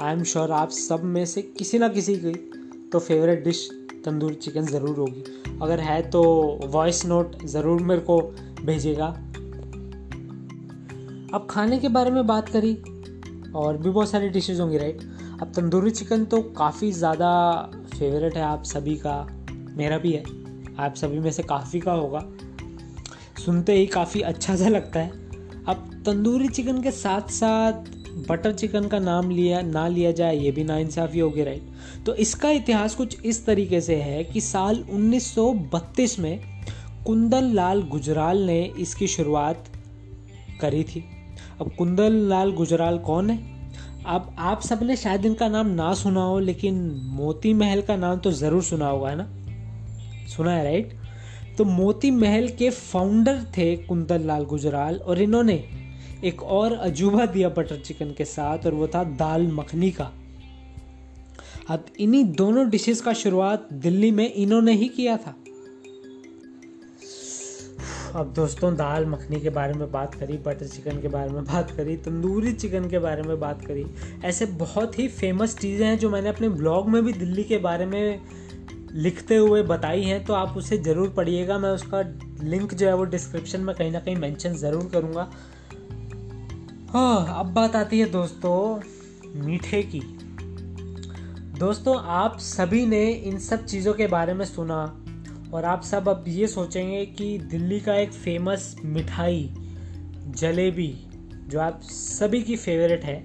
आई 0.00 0.12
एम 0.12 0.22
श्योर 0.24 0.52
आप 0.52 0.70
सब 0.70 1.04
में 1.04 1.24
से 1.26 1.42
किसी 1.58 1.78
ना 1.78 1.88
किसी 1.88 2.16
की 2.16 2.32
तो 2.92 2.98
फेवरेट 2.98 3.44
डिश 3.44 3.68
तंदूरी 4.04 4.34
चिकन 4.36 4.66
ज़रूर 4.66 4.98
होगी। 4.98 5.24
अगर 5.62 5.80
है 5.80 6.00
तो 6.10 6.22
वॉइस 6.64 7.04
नोट 7.06 7.44
ज़रूर 7.46 7.82
मेरे 7.82 8.00
को 8.02 8.20
भेजेगा 8.62 9.06
अब 11.34 11.46
खाने 11.50 11.78
के 11.78 11.88
बारे 11.90 12.10
में 12.10 12.26
बात 12.26 12.48
करी, 12.48 12.74
और 13.54 13.76
भी 13.76 13.90
बहुत 13.90 14.10
सारी 14.10 14.28
डिशेज 14.30 14.60
होंगी 14.60 14.78
राइट 14.78 15.10
अब 15.42 15.52
तंदूरी 15.56 15.90
चिकन 15.90 16.24
तो 16.24 16.42
काफ़ी 16.56 16.92
ज़्यादा 16.94 17.30
फेवरेट 17.98 18.36
है 18.36 18.42
आप 18.42 18.62
सभी 18.62 18.96
का, 18.96 19.26
मेरा 19.76 19.98
भी 19.98 20.12
है। 20.12 20.22
आप 20.78 20.94
सभी 20.94 21.18
में 21.18 21.30
से 21.32 21.42
काफ़ी 21.42 21.80
का 21.80 21.92
होगा। 21.92 22.24
सुनते 23.44 23.72
ही 23.72 23.86
काफ़ी 23.86 24.20
अच्छा 24.20 24.56
सा 24.56 24.68
लगता 24.68 25.00
है। 25.00 25.10
अब 25.66 26.02
तंदूरी 26.06 26.48
चिकन 26.48 26.82
के 26.82 26.90
साथ 26.90 27.20
साथ 27.20 27.90
बटर 28.28 28.52
चिकन 28.52 28.88
का 28.88 28.98
नाम 28.98 29.30
लिया, 29.30 29.60
ना 29.60 29.88
लिया 29.88 30.12
जाए, 30.12 30.36
ये 30.36 30.50
भी 30.50 30.64
नाइंसाफ़ी 30.64 31.20
होगी 31.20 31.44
राइट 31.44 31.62
तो 32.06 32.14
इसका 32.14 32.50
इतिहास 32.50 32.94
कुछ 32.94 33.22
इस 33.24 33.46
तरीके 33.46 33.80
से 33.80 33.96
है 33.96 34.24
कि 34.24 34.40
साल 34.40 34.84
1932 34.90 36.18
में 36.18 36.40
कुंदन 37.06 37.52
लाल 37.52 37.82
गुजराल 37.82 38.38
ने 38.38 38.62
इसकी 38.78 39.06
शुरुआत 39.06 39.64
करी 40.60 40.84
थी। 40.84 41.04
अब 41.60 41.70
कुंदन 41.78 42.12
लाल 42.28 42.52
गुजराल 42.52 42.98
कौन 42.98 43.30
है? 43.30 43.51
अब 44.06 44.34
आप 44.38 44.60
सबने 44.60 44.96
शायद 44.96 45.26
इनका 45.26 45.48
नाम 45.48 45.66
ना 45.66 45.92
सुना 45.94 46.22
हो, 46.22 46.38
लेकिन 46.38 46.74
मोती 47.10 47.52
महल 47.54 47.82
का 47.82 47.96
नाम 47.96 48.18
तो 48.18 48.32
ज़रूर 48.32 48.62
सुना 48.62 48.86
होगा, 48.86 49.10
है 49.10 49.16
ना? 49.16 49.26
सुना 50.26 50.52
है 50.52 50.64
राइट 50.64 50.92
तो 51.58 51.64
मोती 51.64 52.10
महल 52.10 52.48
के 52.48 52.70
फाउंडर 52.70 53.42
थे 53.56 53.76
कुंदन 53.76 54.20
लाल 54.20 54.44
गुजराल, 54.44 54.96
और 54.96 55.20
इन्होंने 55.22 55.54
एक 56.24 56.42
और 56.42 56.72
अजूबा 56.72 57.26
दिया 57.26 57.48
बटर 57.48 57.76
चिकन 57.76 58.10
के 58.10 58.24
साथ, 58.24 58.66
और 58.66 58.74
वो 58.74 58.86
था 58.86 59.04
दाल 59.04 59.46
मखनी 59.52 59.90
का। 59.90 60.10
अब 61.70 61.84
इन्हीं 62.00 62.24
दोनों 62.34 62.68
डिशेस 62.70 63.00
का 63.00 63.12
शुरुआत 63.12 63.68
दिल्ली 63.72 64.10
में 64.10 64.32
इन्होंने 64.32 64.72
ही 64.72 64.88
किया 64.88 65.16
था। 65.16 65.34
अब 68.14 68.32
दोस्तों, 68.36 68.74
दाल 68.76 69.06
मखनी 69.06 69.40
के 69.40 69.50
बारे 69.50 69.74
में 69.74 69.90
बात 69.92 70.14
करी 70.14 70.36
बटर 70.38 70.66
चिकन 70.66 71.00
के 71.00 71.08
बारे 71.08 71.30
में 71.30 71.44
बात 71.44 71.70
करी, 71.70 71.96
तंदूरी 71.96 72.52
चिकन 72.52 72.88
के 72.90 72.98
बारे 72.98 73.22
में 73.22 73.38
बात 73.40 73.64
करी। 73.66 73.84
ऐसे 74.24 74.46
बहुत 74.46 74.98
ही 74.98 75.06
फ़ेमस 75.10 75.56
चीज़ें 75.58 75.86
हैं 75.86 75.98
जो 75.98 76.10
मैंने 76.10 76.28
अपने 76.28 76.48
ब्लॉग 76.48 76.88
में 76.88 77.02
भी 77.04 77.12
दिल्ली 77.12 77.44
के 77.44 77.58
बारे 77.58 77.86
में 77.86 78.20
लिखते 78.94 79.36
हुए 79.36 79.62
बताई 79.62 80.02
हैं 80.02 80.24
तो 80.24 80.32
आप 80.34 80.56
उसे 80.56 80.78
ज़रूर 80.78 81.08
पढ़िएगा। 81.08 81.58
मैं 81.58 81.70
उसका 81.70 82.00
लिंक 82.42 82.74
जो 82.74 82.86
है 82.86 82.94
वो 82.94 83.04
डिस्क्रिप्शन 83.04 83.60
में 83.60 83.74
कहीं 83.76 83.92
ना 83.92 84.00
कहीं 84.00 84.16
मेंशन 84.16 84.54
ज़रूर 84.54 84.88
करूँगा। 84.92 85.30
हाँ 86.92 87.38
अब 87.38 87.52
बात 87.54 87.76
आती 87.76 88.00
है 88.00 88.10
दोस्तों, 88.10 88.80
मीठे 89.36 89.82
की। 89.84 90.00
दोस्तों, 91.58 91.96
आप 91.98 92.38
सभी 92.40 92.86
ने 92.86 93.06
इन 93.06 93.38
सब 93.38 93.64
चीज़ों 93.64 93.94
के 93.94 94.06
बारे 94.06 94.34
में 94.34 94.44
सुना 94.44 94.84
और 95.52 95.64
आप 95.64 95.82
सब 95.82 96.08
अब 96.08 96.24
ये 96.28 96.46
सोचेंगे 96.46 97.04
कि 97.06 97.38
दिल्ली 97.38 97.80
का 97.80 97.94
एक 97.94 98.12
फ़ेमस 98.12 98.74
मिठाई, 98.84 99.50
जलेबी, 100.28 100.94
जो 101.48 101.60
आप 101.60 101.80
सभी 101.82 102.42
की 102.42 102.56
फेवरेट 102.56 103.04
है 103.04 103.24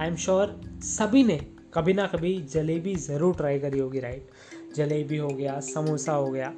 आई 0.00 0.08
एम 0.08 0.16
श्योर 0.16 0.60
सभी 0.84 1.22
ने 1.24 1.36
कभी 1.74 1.92
ना 1.92 2.06
कभी 2.06 2.34
जलेबी 2.52 2.94
ज़रूर 2.94 3.34
ट्राई 3.34 3.58
करी 3.58 3.78
होगी 3.78 4.00
राइट 4.00 4.28
जलेबी 4.76 5.16
हो 5.16 5.28
गया, 5.28 5.60
समोसा 5.60 6.12
हो 6.12 6.26
गया। 6.26 6.52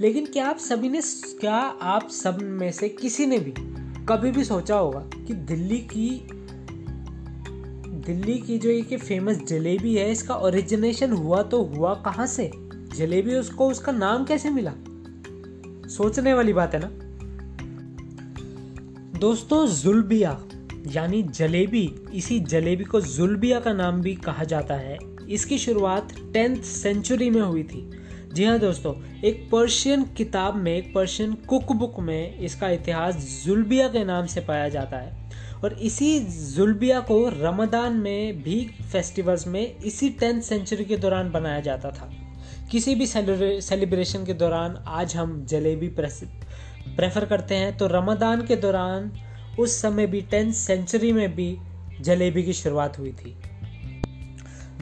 लेकिन 0.00 0.26
क्या 0.26 0.46
आप 0.46 0.58
सभी 0.58 0.88
ने, 0.88 1.00
क्या 1.40 1.54
आप 1.54 2.08
सब 2.08 2.38
में 2.40 2.70
से 2.72 2.88
किसी 2.88 3.26
ने 3.26 3.38
भी 3.38 3.54
कभी 4.06 4.30
भी 4.30 4.44
सोचा 4.44 4.76
होगा 4.76 5.00
कि 5.16 5.34
दिल्ली 5.34 5.78
की 5.92 6.08
दिल्ली 8.06 8.38
की 8.38 8.58
जो 8.58 8.70
ये 8.70 8.96
फ़ेमस 8.96 9.36
जलेबी 9.36 9.94
है, 9.96 10.10
इसका 10.12 10.34
ओरिजिनेशन 10.36 11.12
हुआ 11.12 11.42
तो 11.42 11.62
हुआ 11.64 11.94
कहाँ 11.94 12.26
से? 12.26 12.50
जलेबी, 12.96 13.34
उसको 13.34 13.70
उसका 13.70 13.92
नाम 13.92 14.24
कैसे 14.24 14.50
मिला? 14.50 14.72
सोचने 15.88 16.34
वाली 16.34 16.52
बात 16.52 16.74
है 16.74 16.80
ना? 16.84 16.90
दोस्तों, 19.18 19.66
जुल्बिया, 19.66 20.44
यानी 20.86 21.22
जलेबी, 21.22 21.94
इसी 22.14 22.40
जलेबी 22.40 22.84
को 22.84 23.00
जुल्बिया 23.00 23.60
का 23.60 23.72
नाम 23.72 24.00
भी 24.00 24.14
कहा 24.14 24.44
जाता 24.44 24.74
है। 24.74 24.98
इसकी 25.28 25.58
शुरुआत 25.58 26.14
टेंथ 26.32 26.62
सेंचुरी 26.62 27.30
में 27.30 27.42
हुई 27.42 27.62
थी। 27.62 27.90
जी 28.32 28.44
हाँ 28.44 28.58
दोस्तों, 28.58 29.20
एक 29.24 29.48
पर्शियन 29.52 30.04
किताब 30.04 30.56
में, 30.56 30.76
एक 30.76 30.94
पर्शियन 30.94 31.34
कुक 31.34 31.72
बुक 31.72 32.00
में 32.00 32.38
इसका 32.38 32.70
इतिहास 32.70 33.42
जुल्बिया 33.46 33.88
के 33.88 34.04
नाम 34.04 34.26
से 34.26 34.40
पाया 34.40 34.68
जाता 34.68 34.96
है। 34.96 35.30
और 35.64 35.72
इसी 35.72 36.20
जुल्बिया 36.54 37.00
को 37.00 37.28
रमदान 37.28 37.92
में 37.92 38.42
भी, 38.42 38.70
फेस्टिवल्स 38.92 39.46
में 39.46 39.76
इसी 39.76 40.10
टेंथ 40.10 40.42
सेंचुरी 40.42 40.84
के 40.84 40.96
दौरान 40.96 41.30
बनाया 41.30 41.60
जाता 41.60 41.90
था। 41.90 42.23
किसी 42.74 42.94
भी 42.94 43.06
सेलिब्रेशन 43.06 44.24
के 44.24 44.34
दौरान 44.34 44.84
आज 44.86 45.16
हम 45.16 45.44
जलेबी 45.44 45.88
प्रेफर 45.88 47.24
करते 47.24 47.54
हैं। 47.54 47.76
तो 47.76 47.86
रमदान 47.86 48.46
के 48.46 48.56
दौरान 48.56 49.12
उस 49.58 49.82
समय 49.82 50.06
भी 50.06 50.20
टेंथ 50.20 50.52
सेंचुरी 50.52 51.12
में 51.12 51.34
भी 51.36 51.58
जलेबी 52.00 52.42
की 52.42 52.52
शुरुआत 52.52 52.98
हुई 52.98 53.12
थी। 53.12 53.36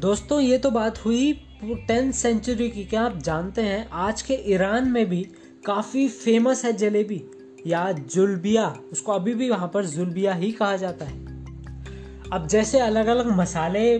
दोस्तों, 0.00 0.40
ये 0.40 0.58
तो 0.58 0.70
बात 0.70 1.04
हुई 1.04 1.32
टेंथ 1.64 2.12
सेंचुरी 2.12 2.70
की। 2.70 2.84
क्या 2.84 3.02
आप 3.02 3.18
जानते 3.18 3.62
हैं, 3.62 3.88
आज 3.90 4.22
के 4.22 4.34
ईरान 4.34 4.88
में 4.88 5.08
भी 5.08 5.28
काफ़ी 5.66 6.08
फ़ेमस 6.08 6.64
है 6.64 6.72
जलेबी। 6.72 7.24
या 7.66 7.92
जुल्बिया, 7.92 8.76
उसको 8.92 9.12
अभी 9.12 9.34
भी 9.34 9.50
वहाँ 9.50 9.70
पर 9.74 9.84
जुल्बिया 9.84 10.34
ही 10.34 10.52
कहा 10.52 10.76
जाता 10.76 11.04
है। 11.04 11.31
अब 12.32 12.46
जैसे 12.46 12.78
अलग 12.80 13.06
अलग 13.06 13.26
मसाले 13.38 13.98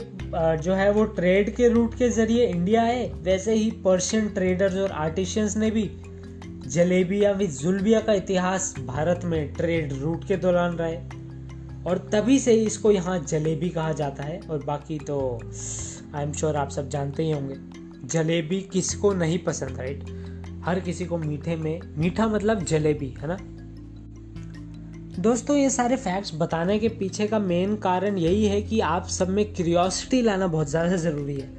जो 0.56 0.74
है 0.74 0.90
वो 0.92 1.04
ट्रेड 1.06 1.54
के 1.56 1.68
रूट 1.68 1.94
के 1.94 2.08
ज़रिए 2.08 2.46
इंडिया 2.46 2.82
आए, 2.82 3.06
वैसे 3.22 3.54
ही 3.54 3.70
पर्शियन 3.84 4.28
ट्रेडर्स 4.28 4.74
और 4.74 4.90
आर्टिशियंस 4.90 5.56
ने 5.56 5.70
भी 5.70 5.90
जलेबी 6.66 7.22
या 7.24 7.32
जुल्बिया 7.34 8.00
का 8.00 8.12
इतिहास 8.12 8.74
भारत 8.86 9.24
में 9.24 9.52
ट्रेड 9.54 9.92
रूट 9.92 10.24
के 10.24 10.36
दौरान 10.36 10.76
रहे। 10.76 10.96
और 11.86 11.98
तभी 12.12 12.38
से 12.38 12.54
इसको 12.54 12.90
यहाँ 12.90 13.18
जलेबी 13.18 13.68
कहा 13.68 13.92
जाता 13.92 14.22
है 14.22 14.40
और 14.50 14.64
बाकी 14.64 14.98
तो 14.98 15.18
आई 16.14 16.22
एम 16.24 16.32
श्योर 16.32 16.56
आप 16.56 16.70
सब 16.70 16.88
जानते 16.88 17.22
ही 17.22 17.30
होंगे। 17.30 17.56
जलेबी 18.08 18.60
किसको 18.72 19.12
नहीं 19.14 19.38
पसंद 19.38 19.78
राइट 19.78 20.04
हर 20.64 20.80
किसी 20.80 21.06
को 21.06 21.18
मीठे 21.18 21.56
में, 21.56 21.80
मीठा 21.96 22.26
मतलब 22.28 22.64
जलेबी, 22.64 23.14
है 23.20 23.28
ना? 23.28 23.36
दोस्तों, 25.18 25.56
ये 25.56 25.70
सारे 25.70 25.96
फैक्ट्स 25.96 26.34
बताने 26.34 26.78
के 26.78 26.88
पीछे 26.88 27.26
का 27.26 27.38
मेन 27.38 27.76
कारण 27.76 28.18
यही 28.18 28.46
है 28.46 28.62
कि 28.62 28.80
आप 28.80 29.06
सब 29.06 29.28
में 29.28 29.52
क्यूरियोसिटी 29.54 30.22
लाना 30.22 30.46
बहुत 30.46 30.68
ज़्यादा 30.68 30.96
ज़रूरी 30.96 31.34
है। 31.40 31.50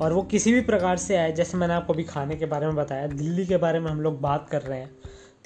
और 0.00 0.12
वो 0.12 0.22
किसी 0.22 0.52
भी 0.52 0.60
प्रकार 0.60 0.96
से 0.96 1.16
आए, 1.16 1.32
जैसे 1.32 1.58
मैंने 1.58 1.74
आपको 1.74 1.92
अभी 1.92 2.04
खाने 2.04 2.36
के 2.36 2.46
बारे 2.46 2.66
में 2.66 2.76
बताया, 2.76 3.06
दिल्ली 3.06 3.46
के 3.46 3.56
बारे 3.56 3.80
में 3.80 3.90
हम 3.90 4.00
लोग 4.00 4.20
बात 4.20 4.48
कर 4.50 4.62
रहे 4.62 4.80
हैं। 4.80 4.90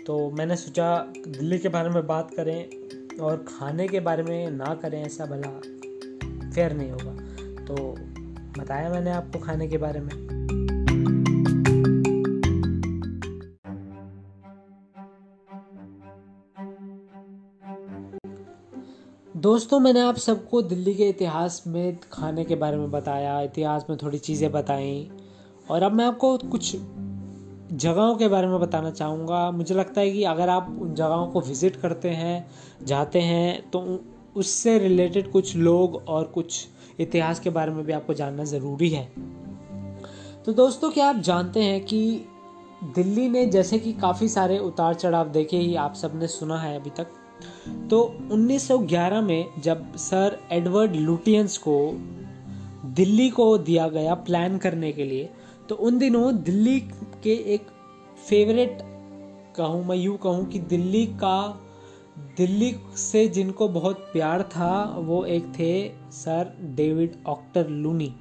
तो 0.07 0.31
मैंने 0.31 0.57
सोचा 0.57 0.99
दिल्ली 1.29 1.59
के 1.59 1.69
बारे 1.69 1.89
में 1.89 2.07
बात 2.07 2.31
करें 2.35 3.19
और 3.19 3.45
खाने 3.49 3.89
के 3.89 4.01
बारे 4.01 4.23
में 4.23 4.51
ना 4.51 4.75
करें 4.75 5.05
ऐसा 5.05 5.27
भला 5.27 5.61
फेयर 6.51 6.73
नहीं 6.73 6.91
होगा। 6.91 7.13
तो 7.65 7.97
बताया 8.61 8.91
मैंने 8.91 9.11
आपको 9.11 9.39
खाने 9.39 9.69
के 9.69 9.79
बारे 9.79 10.01
में। 10.01 10.40
दोस्तों, 19.41 19.79
मैंने 19.81 20.01
आप 20.01 20.17
सबको 20.17 20.61
दिल्ली 20.63 20.93
के 20.95 21.09
इतिहास 21.09 21.63
में 21.67 21.99
खाने 22.13 22.45
के 22.45 22.55
बारे 22.55 22.77
में 22.77 22.91
बताया, 22.91 23.41
इतिहास 23.43 23.85
में 23.91 23.97
थोड़ी 23.99 24.19
चीज़ें 24.19 24.51
बताई, 24.53 25.11
और 25.71 25.83
अब 25.83 25.93
मैं 25.93 26.05
आपको 26.05 26.37
कुछ 26.39 26.75
जगहों 27.75 28.17
के 28.17 28.29
बारे 28.29 28.47
में 28.47 28.59
बताना 28.61 28.91
चाहूँगा। 28.91 29.51
मुझे 29.51 29.75
लगता 29.75 30.01
है 30.01 30.11
कि 30.11 30.25
अगर 30.25 30.49
आप 30.49 30.77
उन 30.83 30.95
जगहों 30.95 31.27
को 31.27 31.41
विज़िट 31.41 31.77
करते 31.77 32.09
हैं, 32.09 32.51
जाते 32.85 33.21
हैं 33.21 33.71
तो 33.71 33.81
उससे 34.37 34.79
रिलेटेड 34.79 35.31
कुछ 35.33 35.55
लोग 35.57 35.97
और 36.09 36.25
कुछ 36.25 36.67
इतिहास 36.99 37.41
के 37.41 37.51
बारे 37.51 37.73
में 37.73 37.85
भी 37.85 37.93
आपको 37.93 38.15
जानना 38.15 38.45
ज़रूरी 38.45 38.89
है। 38.89 39.05
तो 40.45 40.53
दोस्तों, 40.53 40.91
क्या 40.91 41.09
आप 41.09 41.21
जानते 41.21 41.63
हैं 41.63 41.81
कि 41.85 42.27
दिल्ली 42.95 43.29
ने 43.29 43.47
जैसे 43.47 43.79
कि 43.79 43.93
काफ़ी 43.93 44.29
सारे 44.29 44.59
उतार 44.59 44.95
चढ़ाव 44.95 45.29
देखे 45.31 45.57
ही 45.57 45.75
आप 45.77 45.95
सबने 45.95 46.27
सुना 46.27 46.59
है 46.59 46.77
अभी 46.81 46.91
तक 46.91 47.17
तो 47.91 48.19
1911 48.33 49.23
में 49.23 49.47
जब 49.63 49.97
सर 49.97 50.39
एडवर्ड 50.53 50.97
लुटियंस 50.97 51.59
को 51.59 51.91
दिल्ली 52.85 53.31
को 53.31 53.59
दिया 53.59 53.89
गया 53.89 54.15
प्लान 54.15 54.59
करने 54.59 54.93
के 54.93 55.05
लिए 55.05 55.31
तो 55.69 55.75
उन 55.75 55.99
दिनों 55.99 56.43
दिल्ली 56.43 56.81
के 57.25 57.35
एक 57.55 57.67
फेवरेट 58.29 58.79
कहूँ, 59.57 59.85
मैं 59.85 59.97
यूँ 59.97 60.17
कहूँ 60.17 60.47
कि 60.47 60.59
दिल्ली 60.59 61.07
का, 61.07 61.61
दिल्ली 62.37 62.75
से 62.97 63.29
जिनको 63.29 63.69
बहुत 63.69 63.99
प्यार 64.13 64.43
था, 64.43 64.97
वो 64.99 65.25
एक 65.25 65.45
थे 65.59 65.89
सर 66.11 66.57
डेविड 66.77 67.17
ऑक्टर 67.27 67.69
लूनी। 67.69 68.15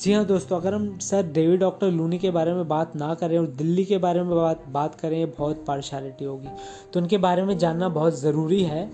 जी 0.00 0.12
हाँ 0.12 0.24
दोस्तों, 0.26 0.56
अगर 0.60 0.74
हम 0.74 0.98
सर 0.98 1.26
डेविड, 1.26 1.60
डॉक्टर 1.60 1.90
लूनी 1.90 2.18
के 2.18 2.30
बारे 2.30 2.52
में 2.54 2.66
बात 2.68 2.96
ना 2.96 3.14
करें 3.14 3.36
और 3.38 3.46
दिल्ली 3.46 3.84
के 3.84 3.98
बारे 3.98 4.22
में 4.22 4.34
बात 4.36 4.64
बात 4.68 4.94
करें 4.94 5.30
बहुत 5.30 5.64
पार्शालिटी 5.66 6.24
होगी। 6.24 6.48
तो 6.92 7.00
उनके 7.00 7.18
बारे 7.18 7.42
में 7.42 7.56
जानना 7.58 7.88
बहुत 7.88 8.18
ज़रूरी 8.20 8.62
है। 8.62 8.90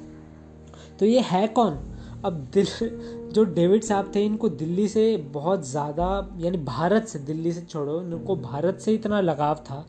तो 0.99 1.07
ये 1.07 1.21
है 1.21 1.47
कौन? 1.49 1.79
अब 2.25 2.33
दिल, 2.55 2.67
जो 3.35 3.45
डेविड 3.45 3.83
साहब 3.83 4.13
थे, 4.15 4.25
इनको 4.25 4.49
दिल्ली 4.49 4.87
से 4.89 5.17
बहुत 5.33 5.67
ज़्यादा, 5.67 6.07
यानी 6.39 6.59
भारत 6.59 7.07
से, 7.07 7.19
दिल्ली 7.19 7.53
से 7.53 7.61
छोड़ो, 7.61 8.01
इनको 8.03 8.37
भारत 8.37 8.79
से 8.79 8.95
इतना 8.95 9.21
लगाव 9.21 9.65
था। 9.71 9.85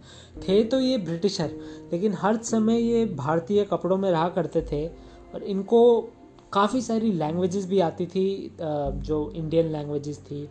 थे 0.47 0.63
तो 0.63 0.79
ये 0.79 0.97
ब्रिटिशर, 0.97 1.51
लेकिन 1.91 2.13
हर 2.13 2.37
समय 2.43 2.81
ये 2.81 3.05
भारतीय 3.05 3.63
कपड़ों 3.63 3.97
में 3.97 4.09
रहा 4.11 4.27
करते 4.29 4.61
थे 4.71 4.87
और 4.87 5.43
इनको 5.43 6.09
काफ़ी 6.53 6.81
सारी 6.81 7.11
लैंग्वेजेस 7.11 7.65
भी 7.67 7.79
आती 7.79 8.05
थी 8.05 8.55
जो 8.59 9.31
इंडियन 9.35 9.71
लैंग्वेजेस 9.71 10.17
थी। 10.21 10.47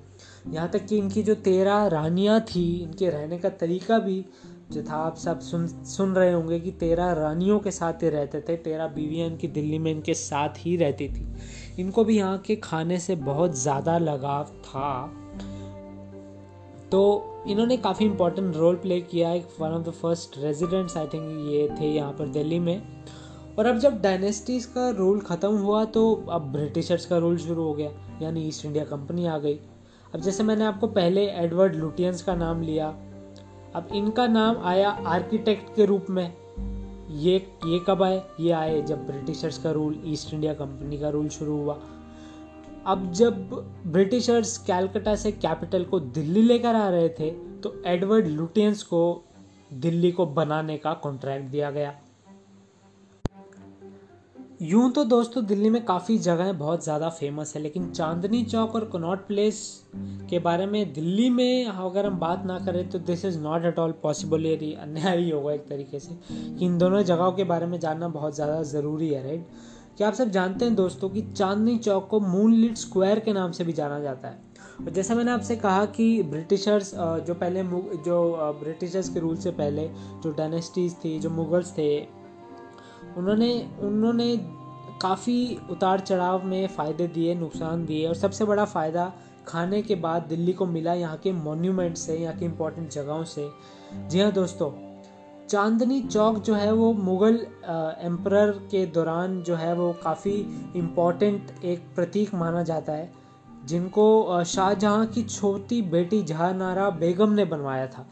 यहाँ 0.48 0.68
तक 0.70 0.86
कि 0.86 0.98
इनकी 0.98 1.22
जो 1.22 1.34
तेरह 1.34 1.86
रानियाँ 1.86 2.40
थी, 2.44 2.64
इनके 2.78 3.10
रहने 3.10 3.38
का 3.38 3.48
तरीका 3.50 3.98
भी 3.98 4.24
जो 4.72 4.82
था, 4.82 4.96
आप 4.96 5.16
सब 5.16 5.40
सुन 5.40 5.66
सुन 5.86 6.14
रहे 6.14 6.32
होंगे 6.32 6.58
कि 6.60 6.70
तेरह 6.80 7.12
रानियों 7.12 7.58
के 7.60 7.70
साथ 7.70 8.02
ही 8.02 8.08
रहते 8.08 8.40
थे, 8.40 8.56
तेरह 8.58 8.86
बीवियाँ 8.88 9.28
इनकी 9.28 9.48
दिल्ली 9.48 9.78
में 9.78 9.90
इनके 9.90 10.14
साथ 10.14 10.58
ही 10.58 10.76
रहती 10.76 11.08
थी। 11.08 11.26
इनको 11.78 12.04
भी 12.04 12.16
यहाँ 12.18 12.38
के 12.38 12.56
खाने 12.58 12.98
से 12.98 13.16
बहुत 13.22 13.58
ज़्यादा 13.58 13.98
लगाव 13.98 14.52
था। 14.64 15.06
तो 16.90 17.02
इन्होंने 17.48 17.76
काफ़ी 17.78 18.04
इंपॉर्टेंट 18.06 18.56
रोल 18.56 18.76
प्ले 18.76 19.00
किया 19.00 19.32
एक 19.32 19.48
one 19.60 19.70
of 19.70 19.82
the 19.82 19.92
first 19.92 20.38
residents 20.38 20.96
I 20.96 21.06
think 21.06 21.48
ये 21.48 21.68
थे 21.80 21.92
यहाँ 21.92 22.12
पर 22.12 22.28
दिल्ली 22.30 22.58
में। 22.58 22.80
और 23.58 23.66
अब 23.66 23.78
जब 23.78 24.00
डायनेस्टीज 24.02 24.64
का 24.66 24.88
रूल 24.90 25.20
ख़त्म 25.20 25.56
हुआ 25.56 25.84
तो 25.86 26.14
अब 26.30 26.52
ब्रिटिशर्स 26.52 27.06
का 27.06 27.16
रूल 27.18 27.36
शुरू 27.38 27.62
हो 27.62 27.72
गया, 27.74 27.90
यानी 28.22 28.46
ईस्ट 28.48 28.64
इंडिया 28.66 28.84
कंपनी 28.84 29.26
आ 29.26 29.38
गई। 29.38 29.58
अब 30.14 30.20
जैसे 30.20 30.42
मैंने 30.42 30.64
आपको 30.64 30.86
पहले 30.88 31.26
एडवर्ड 31.32 31.74
लुटियंस 31.74 32.22
का 32.22 32.34
नाम 32.36 32.62
लिया, 32.62 32.86
अब 33.76 33.88
इनका 33.94 34.26
नाम 34.26 34.56
आया 34.64 34.90
आर्किटेक्ट 34.90 35.74
के 35.76 35.84
रूप 35.86 36.06
में। 36.10 36.32
ये 37.10 37.34
ये 37.66 37.80
कब 37.88 38.02
आए? 38.02 38.22
ये 38.40 38.50
आए 38.52 38.80
जब 38.82 39.06
ब्रिटिशर्स 39.06 39.58
का 39.58 39.70
रूल 39.70 40.02
ईस्ट 40.06 40.32
इंडिया 40.34 40.54
कंपनी 40.54 40.98
का 40.98 41.08
रूल 41.08 41.28
शुरू 41.28 41.56
हुआ। 41.56 41.78
अब 42.86 43.10
जब 43.12 43.50
ब्रिटिशर्स 43.86 44.56
कैलकटा 44.58 45.14
से 45.14 45.32
कैपिटल 45.32 45.84
को 45.84 46.00
दिल्ली 46.00 46.42
लेकर 46.42 46.74
आ 46.74 46.88
रहे 46.88 47.08
थे 47.10 47.30
तो 47.60 47.74
एडवर्ड 47.86 48.26
लुटियंस 48.28 48.82
को 48.82 49.02
दिल्ली 49.72 50.10
को 50.12 50.26
बनाने 50.28 50.76
का 50.76 50.92
कॉन्ट्रैक्ट 50.94 51.46
दिया 51.46 51.70
गया। 51.70 51.94
यूँ 54.62 54.90
तो 54.92 55.02
दोस्तों 55.04 55.44
दिल्ली 55.46 55.70
में 55.70 55.84
काफ़ी 55.84 56.16
जगहें 56.18 56.58
बहुत 56.58 56.82
ज़्यादा 56.84 57.08
फ़ेमस 57.10 57.52
है, 57.56 57.62
लेकिन 57.62 57.90
चांदनी 57.90 58.42
चौक 58.42 58.74
और 58.74 58.84
कनॉट 58.92 59.26
प्लेस 59.26 59.58
के 60.30 60.38
बारे 60.38 60.66
में 60.66 60.92
दिल्ली 60.94 61.28
में 61.30 61.66
अगर 61.66 62.06
हम 62.06 62.18
बात 62.18 62.44
ना 62.46 62.58
करें 62.66 62.88
तो 62.90 62.98
this 63.00 63.24
is 63.24 63.38
not 63.38 63.64
at 63.64 63.78
all 63.78 63.92
possible 64.02 64.46
ये 64.46 64.72
अन्याय 64.82 65.18
ही 65.18 65.30
होगा 65.30 65.52
एक 65.52 65.66
तरीके 65.68 65.98
से। 66.00 66.14
कि 66.28 66.64
इन 66.66 66.78
दोनों 66.78 67.02
जगहों 67.02 67.32
के 67.32 67.44
बारे 67.44 67.66
में 67.66 67.78
जानना 67.80 68.08
बहुत 68.10 68.34
ज़्यादा 68.34 68.62
ज़रूरी 68.62 69.08
है 69.08 69.22
राइट 69.24 69.46
क्या 69.96 70.08
आप 70.08 70.14
सब 70.14 70.30
जानते 70.30 70.64
हैं 70.64 70.74
दोस्तों 70.74 71.10
कि 71.10 71.22
चांदनी 71.32 71.76
चौक 71.78 72.08
को 72.10 72.20
मून 72.20 72.54
लिट 72.54 72.76
स्क्वायर 72.76 73.20
के 73.20 73.32
नाम 73.32 73.52
से 73.52 73.64
भी 73.64 73.72
जाना 73.72 74.00
जाता 74.00 74.28
है? 74.28 74.38
और 74.80 74.90
जैसा 74.90 75.14
मैंने 75.14 75.30
आपसे 75.30 75.56
कहा 75.56 75.84
कि 75.96 76.22
ब्रिटिशर्स 76.22 76.94
जो 76.94 77.34
पहले 77.34 77.62
जो 78.04 78.24
ब्रिटिशर्स 78.62 79.08
के 79.08 79.20
रूल 79.20 79.36
से 79.36 79.50
पहले 79.52 79.88
जो 80.22 80.34
डायनेस्टीज 80.38 80.96
थी, 81.04 81.18
जो 81.18 81.30
मुगल्स 81.30 81.76
थे 81.78 82.21
उन्होंने 83.16 83.52
उन्होंने 83.82 84.36
काफ़ी 85.02 85.58
उतार 85.70 86.00
चढ़ाव 86.00 86.44
में 86.44 86.66
फ़ायदे 86.68 87.06
दिए, 87.08 87.34
नुकसान 87.34 87.84
दिए 87.86 88.06
और 88.08 88.14
सबसे 88.14 88.44
बड़ा 88.44 88.64
फ़ायदा 88.66 89.12
खाने 89.46 89.82
के 89.82 89.94
बाद 89.96 90.22
दिल्ली 90.22 90.52
को 90.52 90.66
मिला 90.66 90.92
यहाँ 90.94 91.16
के 91.16 91.32
मोन्यूमेंट 91.32 91.96
से, 91.96 92.16
यहाँ 92.16 92.36
की 92.36 92.44
इम्पोर्टेंट 92.44 92.90
जगहों 92.90 93.24
से। 93.24 93.48
जी 94.08 94.20
हाँ 94.20 94.30
दोस्तों, 94.32 94.70
चांदनी 95.48 96.00
चौक 96.02 96.38
जो 96.38 96.54
है 96.54 96.72
वो 96.72 96.92
मुग़ल 96.94 97.34
एम्पर 98.02 98.50
के 98.70 98.84
दौरान 98.88 99.42
जो 99.42 99.56
है 99.56 99.72
वो 99.74 99.92
काफ़ी 100.02 100.32
इम्पोर्टेंट 100.76 101.64
एक 101.64 101.80
प्रतीक 101.94 102.34
माना 102.34 102.62
जाता 102.62 102.92
है, 102.92 103.10
जिनको 103.64 104.44
शाहजहाँ 104.44 105.06
की 105.06 105.22
छोटी 105.22 105.82
बेटी 105.90 106.22
जहानारा 106.22 106.88
बेगम 106.92 107.32
ने 107.32 107.44
बनवाया 107.44 107.86
था। 107.86 108.06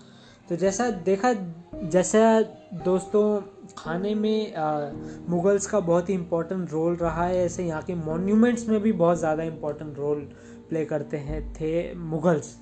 तो 0.49 0.57
जैसा 0.57 0.91
देखा 1.05 1.33
जैसा 1.73 2.41
दोस्तों, 2.85 3.41
खाने 3.79 4.15
में 4.15 4.55
मुगल्स 5.29 5.67
का 5.67 5.81
बहुत 5.81 6.09
ही 6.09 6.15
इम्पोर्टेंट 6.15 6.73
रोल 6.73 6.97
रहा 6.97 7.25
है। 7.25 7.45
ऐसे 7.45 7.65
यहाँ 7.67 7.83
के 7.83 7.95
मॉन्यूमेंट्स 7.97 8.69
में 8.69 8.81
भी 8.81 8.93
बहुत 8.95 9.19
ज़्यादा 9.19 9.43
इम्पोर्टेंट 9.43 9.99
रोल 9.99 10.21
प्ले 10.69 10.85
करते 10.85 11.17
हैं 11.19 11.43
थे 11.55 11.95
मुगल्स। 11.95 12.57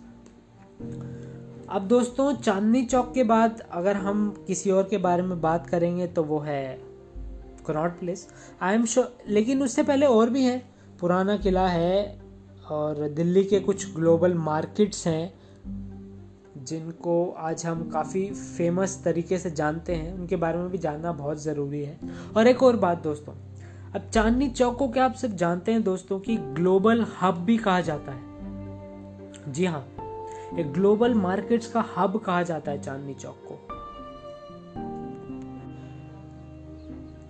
अब 1.68 1.86
दोस्तों, 1.88 2.32
चांदनी 2.34 2.84
चौक 2.84 3.12
के 3.14 3.24
बाद 3.24 3.60
अगर 3.72 3.96
हम 3.96 4.28
किसी 4.46 4.70
और 4.70 4.86
के 4.90 4.98
बारे 4.98 5.22
में 5.22 5.40
बात 5.40 5.66
करेंगे 5.66 6.06
तो 6.06 6.22
वो 6.24 6.38
है 6.40 6.78
Connaught 7.66 7.98
Place 8.00 8.26
I 8.62 8.74
am 8.74 8.84
sure 8.86 9.12
लेकिन 9.28 9.62
उससे 9.62 9.82
पहले 9.82 10.06
और 10.06 10.30
भी 10.30 10.44
है। 10.44 10.58
पुराना 11.00 11.36
किला 11.36 11.66
है 11.68 12.18
और 12.70 13.08
दिल्ली 13.08 13.44
के 13.44 13.60
कुछ 13.60 13.94
ग्लोबल 13.94 14.34
मार्केट्स 14.36 15.06
हैं। 15.06 15.37
जिनको 16.68 17.30
आज 17.38 17.64
हम 17.66 17.88
काफ़ी 17.90 18.24
फ़ेमस 18.30 19.02
तरीके 19.04 19.38
से 19.38 19.50
जानते 19.50 19.94
हैं, 19.94 20.12
उनके 20.14 20.36
बारे 20.36 20.58
में 20.58 20.70
भी 20.70 20.78
जानना 20.78 21.12
बहुत 21.12 21.42
ज़रूरी 21.42 21.82
है। 21.82 21.98
और 22.36 22.46
एक 22.46 22.62
और 22.62 22.76
बात 22.76 23.02
दोस्तों, 23.02 23.34
अब 23.94 24.10
चांदनी 24.14 24.48
चौक 24.48 24.76
को 24.76 24.88
क्या 24.88 25.04
आप 25.04 25.14
सब 25.14 25.36
जानते 25.36 25.72
हैं 25.72 25.82
दोस्तों 25.82 26.18
कि 26.20 26.36
ग्लोबल 26.36 27.06
हब 27.22 27.34
भी 27.34 27.56
कहा 27.56 27.80
जाता 27.80 28.12
है? 28.12 29.52
जी 29.52 29.64
हाँ 29.64 29.86
एक 30.58 30.72
ग्लोबल 30.72 31.14
मार्केट्स 31.14 31.66
का 31.66 31.84
हब 31.96 32.18
कहा 32.18 32.42
जाता 32.42 32.70
है 32.70 32.82
चांदनी 32.82 33.14
चौक 33.14 33.42
को। 33.48 33.58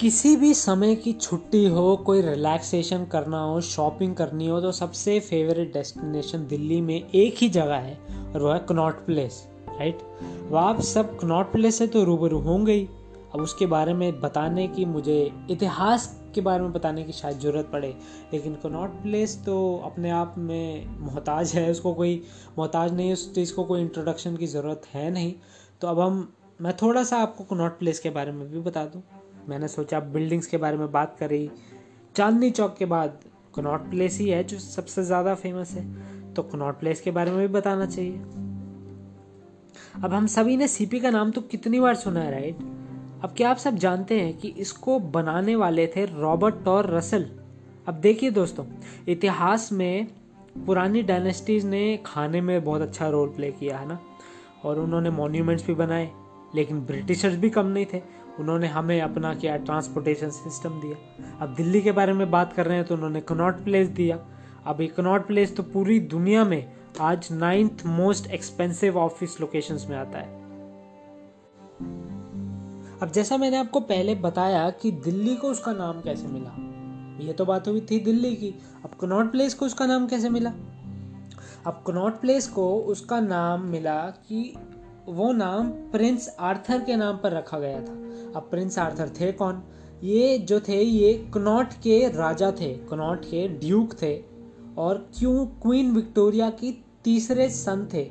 किसी 0.01 0.37
भी 0.37 0.55
समय 0.55 0.95
की 0.95 1.13
छुट्टी 1.13 1.65
हो, 1.67 1.97
कोई 1.97 2.21
रिलैक्सेशन 2.23 3.05
करना 3.05 3.41
हो 3.43 3.61
शॉपिंग 3.61 4.15
करनी 4.15 4.47
हो 4.47 4.61
तो 4.61 4.73
सबसे 4.73 5.19
फेवरेट 5.21 5.73
डेस्टिनेशन 5.73 6.47
दिल्ली 6.47 6.81
में 6.81 7.11
एक 7.11 7.37
ही 7.39 7.49
जगह 7.49 7.75
है। 7.75 8.18
और 8.35 8.53
है 8.53 8.59
कनॉट 8.69 9.05
प्लेस 9.07 9.47
राइट 9.71 9.99
वह 10.51 10.61
आप 10.61 10.81
सब 10.83 11.17
कनॉट 11.19 11.53
प्लेस 11.53 11.79
से 11.79 11.87
तो 11.87 12.05
रूबरू 12.05 12.39
होंगे 12.41 12.73
ही। 12.73 12.89
अब 13.35 13.41
उसके 13.41 13.67
बारे 13.67 13.93
में 13.95 14.21
बताने 14.21 14.67
की 14.69 14.85
मुझे 14.85 15.21
इतिहास 15.51 16.07
के 16.35 16.41
बारे 16.41 16.63
में 16.63 16.73
बताने 16.73 17.03
की 17.05 17.13
शायद 17.13 17.39
ज़रूरत 17.39 17.69
पड़े, 17.73 17.89
लेकिन 18.33 18.55
कनॉट 18.55 18.91
प्लेस 19.03 19.37
तो 19.47 19.57
अपने 19.85 20.11
आप 20.11 20.35
में 20.39 20.99
मोहताज 21.01 21.53
है, 21.55 21.71
उसको 21.71 21.93
कोई 21.95 22.23
मोहताज 22.59 22.95
नहीं 22.95 23.13
उस 23.13 23.35
चीज़ 23.35 23.55
को 23.55 23.65
कोई 23.65 23.81
इंट्रोडक्शन 23.81 24.37
की 24.37 24.47
ज़रूरत 24.47 24.83
है 24.95 25.11
नहीं। 25.11 25.35
तो 25.81 25.89
अब 25.89 26.01
हम, 26.01 26.29
मैं 26.61 26.77
थोड़ा 26.77 27.05
सा 27.05 27.17
आपको 27.17 27.45
कनॉट 27.45 27.79
प्लेस 27.79 28.01
के 28.01 28.11
बारे 28.11 28.33
में 28.33 28.51
भी 28.51 28.61
बता 28.61 28.85
दूँ। 28.85 29.03
मैंने 29.49 29.69
सोचा 29.69 30.01
बिल्डिंग्स 30.01 30.47
के 30.47 30.57
बारे 30.57 30.77
में 30.77 30.91
बात 30.93 31.17
करी। 31.21 31.51
चांदनी 32.17 32.51
चौक 32.51 32.77
के 32.77 32.85
बाद 32.87 33.21
कनॉट 33.55 33.91
प्लेस 33.91 34.19
ही 34.19 34.29
है, 34.29 34.43
जो 34.45 34.59
सबसे 34.59 35.05
ज़्यादा 35.05 35.35
फ़ेमस 35.35 35.71
है। 35.71 35.87
तो 36.37 36.43
कनॉट 36.43 36.79
प्लेस 36.81 37.01
के 37.01 37.11
बारे 37.11 37.31
में 37.31 37.41
भी 37.41 37.53
बताना 37.55 37.87
चाहिए। 37.87 38.19
अब 40.05 40.13
हम 40.15 40.27
सभी 40.27 40.57
ने 40.57 40.69
सीपी 40.69 41.01
का 41.01 41.11
नाम 41.11 41.31
तो 41.31 41.41
कितनी 41.41 41.81
बार 41.81 41.95
सुना 41.95 42.21
है 42.21 42.31
राइट 42.31 42.59
अब 43.25 43.33
क्या 43.37 43.51
आप 43.51 43.57
सब 43.57 43.77
जानते 43.77 44.21
हैं 44.21 44.37
कि 44.39 44.49
इसको 44.59 44.99
बनाने 45.11 45.57
वाले 45.57 45.87
थे 45.87 46.05
रॉबर्ट 46.07 46.69
और 46.69 46.91
रसल 46.91 47.27
अब 47.89 47.95
देखिए 47.95 48.31
दोस्तों, 48.31 48.65
इतिहास 49.09 49.69
में 49.73 50.07
पुरानी 50.67 51.03
डायनेस्टीज 51.03 51.65
ने 51.65 51.97
खाने 52.07 52.41
में 52.41 52.65
बहुत 52.65 52.83
अच्छा 52.83 53.09
रोल 53.09 53.29
प्ले 53.29 53.51
किया, 53.53 53.79
है 53.79 53.89
ना? 53.89 53.99
और 54.65 54.79
उन्होंने 54.79 55.11
मॉन्यूमेंट्स 55.11 55.67
भी 55.67 55.75
बनाए, 55.75 56.11
लेकिन 56.55 56.81
ब्रिटिशर्स 56.81 57.37
भी 57.37 57.51
कम 57.51 57.67
नहीं 57.67 57.87
थे। 57.93 58.03
उन्होंने 58.39 58.67
हमें 58.67 59.01
अपना 59.01 59.35
क्या 59.35 59.57
ट्रांसपोर्टेशन 59.57 60.31
सिस्टम 60.31 60.81
दिया। 60.81 60.97
अब 61.41 61.55
दिल्ली 61.55 61.81
के 61.83 61.93
बारे 61.93 62.13
में 62.13 62.31
बात 62.31 62.53
कर 62.53 62.67
रहे 62.67 62.77
हैं 62.77 62.87
तो 62.87 62.95
उन्होंने 62.95 63.21
कनॉट 63.21 63.65
प्लेस 63.65 63.89
दिया। 63.89 64.17
अब 64.69 64.81
एक 64.81 64.95
कनॉट 64.95 65.27
प्लेस 65.27 65.57
तो 65.57 65.63
पूरी 65.63 65.99
दुनिया 66.01 66.45
में 66.45 66.73
आज 67.01 67.29
ninth 67.33 67.83
most 67.87 68.27
expensive 68.27 68.99
office 68.99 69.41
locations 69.41 69.87
में 69.91 69.97
आता 69.97 70.19
है। 70.19 70.27
अब 73.03 73.11
जैसा 73.15 73.37
मैंने 73.37 73.57
आपको 73.57 73.81
पहले 73.81 74.15
बताया 74.15 74.69
कि 74.71 74.91
दिल्ली 74.91 75.37
को 75.37 75.49
उसका 75.49 75.73
नाम 75.73 76.01
कैसे 76.01 76.27
मिला, 76.27 76.53
ये 77.27 77.33
तो 77.33 77.45
बात 77.45 77.69
हुई 77.69 77.81
थी 77.81 78.01
दिल्ली 78.01 78.35
की, 78.37 78.55
अब 78.85 78.99
कनॉट 79.01 79.31
प्लेस 79.31 79.55
को 79.55 79.67
उसका 79.67 79.87
नाम 79.87 80.07
कैसे 80.07 80.29
मिला? 80.29 80.51
अब 81.67 81.83
कनॉट 81.87 82.21
प्लेस 82.21 82.49
को 82.49 82.69
उसका 82.79 83.21
नाम 83.21 83.67
मिला 83.67 83.99
कि 84.29 84.55
वो 85.09 85.33
नाम 85.33 85.69
प्रिंस 85.69 86.35
आर्थर 86.41 86.85
के 86.85 86.97
नाम 86.97 87.17
पर 87.17 87.33
रखा 87.33 87.59
गया 87.59 87.81
था। 87.81 87.93
अब 88.37 88.49
प्रिंस 88.51 88.79
आर्थर 88.79 89.09
थे 89.21 89.33
कौन? 89.33 89.63
ये 90.05 90.39
जो 90.39 90.61
थे, 90.61 90.83
ये 90.83 91.31
कनॉट 91.35 91.73
के 91.83 92.09
राजा 92.09 92.53
थे 92.53 92.75
कनॉट 92.91 93.25
के 93.25 93.49
ड्यूक 93.49 94.03
थे। 94.03 94.38
और 94.79 95.11
क्यों 95.19 95.47
क्वीन 95.47 95.91
विक्टोरिया 95.91 96.51
की 96.51 96.85
तीसरे 97.05 97.49
सन 97.51 97.89
थे? 97.95 98.05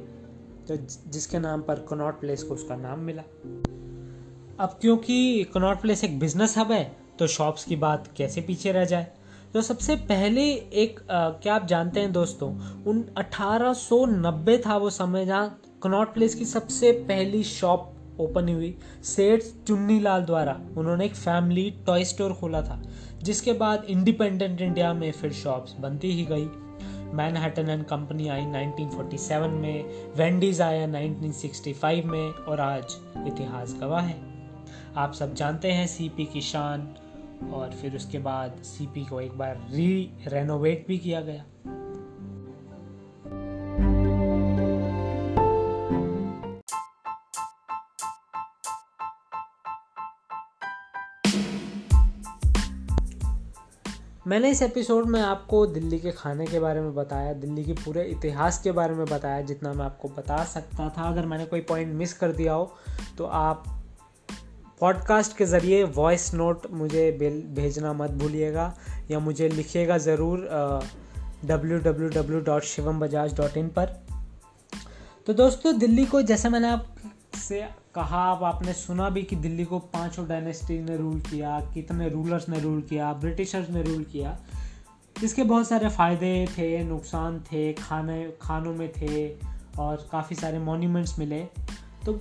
तो 0.68 0.78
जिसके 1.12 1.40
नाम 1.40 1.62
पर 1.62 1.76
कनॉट 1.76 2.20
प्लेस 2.20 2.44
को 2.44 2.54
उसका 2.54 2.76
नाम 2.76 3.00
मिला। 3.00 3.22
अब 4.60 4.78
क्योंकि 4.82 5.44
कनॉट 5.44 5.82
प्लेस 5.82 6.04
एक 6.04 6.20
बिज़नेस 6.20 6.58
हब 6.58 6.72
है 6.72 6.98
तो 7.20 7.28
शॉप्स 7.28 7.64
की 7.64 7.76
बात 7.76 8.10
कैसे 8.18 8.42
पीछे 8.42 8.72
रह 8.72 8.86
जाए? 8.86 9.08
तो 9.54 9.62
सबसे 9.62 9.96
पहले 9.96 10.42
एक 10.54 11.12
आ, 11.12 11.30
क्या 11.30 11.56
आप 11.56 11.66
जानते 11.66 12.00
हैं 12.00 12.12
दोस्तों 12.12 12.50
उन 12.84 13.04
1890 13.18 14.58
था 14.58 14.78
वो 14.78 14.90
समय 14.90 15.26
जहाँ 15.26 15.62
कनॉट 15.84 16.14
प्लेस 16.14 16.36
की 16.36 16.46
सबसे 16.46 16.92
पहली 16.92 17.44
शॉप 17.44 17.94
ओपन 18.20 18.50
हुई 18.50 18.78
सेठ 19.04 19.44
चुन्नी 19.68 20.00
लाल 20.00 20.22
द्वारा। 20.22 20.60
उन्होंने 20.78 21.06
एक 21.06 21.16
फैमिली 21.16 21.70
टॉय 21.86 22.04
स्टोर 22.04 22.34
खोला 22.34 22.62
था। 22.62 22.82
जिसके 23.24 23.54
बाद 23.54 23.84
इंडिपेंडेंट 23.84 24.62
इंडिया 24.62 24.94
में 24.94 25.12
फिर 25.12 25.32
शॉप्स 25.34 25.76
बनती 25.80 26.12
ही 26.12 26.26
गई। 26.26 26.50
मैनहटन 27.14 27.70
एंड 27.70 27.84
कंपनी 27.84 28.28
आई 28.28 28.42
1947 28.42 29.50
में 29.50 29.86
वेंडीज 30.16 30.62
आया 30.62 30.88
1965 30.88 32.06
में, 32.06 32.30
और 32.30 32.60
आज 32.60 32.86
इतिहास 33.28 33.78
गवाह 33.82 34.02
है। 34.02 34.22
आप 34.96 35.14
सब 35.14 35.34
जानते 35.34 35.72
हैं 35.72 35.88
सीपी 35.88 36.26
की 36.26 36.42
शान 36.42 36.96
और 37.54 37.72
फिर 37.72 37.96
उसके 37.96 38.20
बाद 38.20 38.52
सीपी 38.52 39.06
को 39.06 39.22
एक 39.22 39.38
बार 39.38 39.68
री 39.72 40.10
रेनोवेट 40.28 40.86
भी 40.88 40.98
किया 40.98 41.22
गया। 41.22 41.44
मैंने 54.28 54.50
इस 54.52 54.62
एपिसोड 54.62 55.06
में 55.06 55.20
आपको 55.22 55.66
दिल्ली 55.66 55.98
के 56.00 56.12
खाने 56.12 56.46
के 56.46 56.60
बारे 56.60 56.80
में 56.82 56.94
बताया, 56.96 57.34
दिल्ली 57.34 57.64
के 57.64 57.74
पूरे 57.74 58.04
इतिहास 58.06 58.60
के 58.62 58.72
बारे 58.72 58.94
में 58.94 59.06
बताया, 59.06 59.42
जितना 59.42 59.72
मैं 59.74 59.86
आपको 59.86 60.08
बता 60.08 60.44
सकता 60.46 60.90
था। 60.98 61.04
अगर 61.04 61.26
मैंने 61.26 61.46
कोई 61.46 61.62
पॉइंट 61.62 61.94
मिस 61.96 62.14
कर 62.14 62.32
दिया 62.32 62.54
हो 62.54 62.76
तो 63.18 63.26
आप 63.26 63.64
पॉडकास्ट 64.82 65.38
के 65.38 65.46
ज़रिए 65.46 65.84
वॉइस 65.96 66.34
नोट 66.34 66.70
मुझे 66.72 67.12
भेजना 67.56 67.94
मत 67.94 68.12
भूलिएगा, 68.14 68.74
या 69.12 69.20
मुझे 69.20 69.50
लिखिएगा 69.50 69.98
ज़रूर 70.00 70.48
W 71.46 71.78
W 71.80 72.10
W 72.12 72.40
dot 72.42 72.64
Shivam 72.66 73.00
Bajaj 73.00 73.38
dot 73.38 73.58
in 73.58 73.70
पर। 73.70 73.98
तो 75.28 75.34
दोस्तों, 75.34 75.78
दिल्ली 75.80 76.06
को 76.06 76.22
जैसे 76.24 76.50
मैंने 76.50 76.70
आपसे 76.70 77.68
कहा, 77.98 78.32
अब 78.32 78.44
आपने 78.44 78.74
सुना 78.74 79.10
भी 79.10 79.24
कि 79.24 79.36
दिल्ली 79.36 79.66
को 79.66 79.80
पाँचों 79.80 80.28
डायनेस्टी 80.28 80.80
ने 80.80 80.98
रूल 80.98 81.20
किया, 81.20 81.60
कितने 81.60 82.10
रूलर्स 82.10 82.50
ने 82.50 82.60
रूल 82.60 82.82
किया, 82.82 83.14
ब्रिटिशर्स 83.14 83.70
ने 83.70 83.82
रूल 83.84 84.04
किया। 84.04 84.38
इसके 85.24 85.44
बहुत 85.44 85.68
सारे 85.68 85.90
फ़ायदे 85.90 86.48
थे, 86.58 86.84
नुकसान 86.84 87.40
थे, 87.40 87.74
खाने, 87.74 88.32
खानों 88.42 88.74
में 88.74 88.92
थे 88.92 89.30
और 89.80 90.08
काफ़ी 90.12 90.36
सारे 90.36 90.60
मॉन्यूमेंट्स 90.60 91.20
मिले। 91.20 91.42
तो 92.06 92.14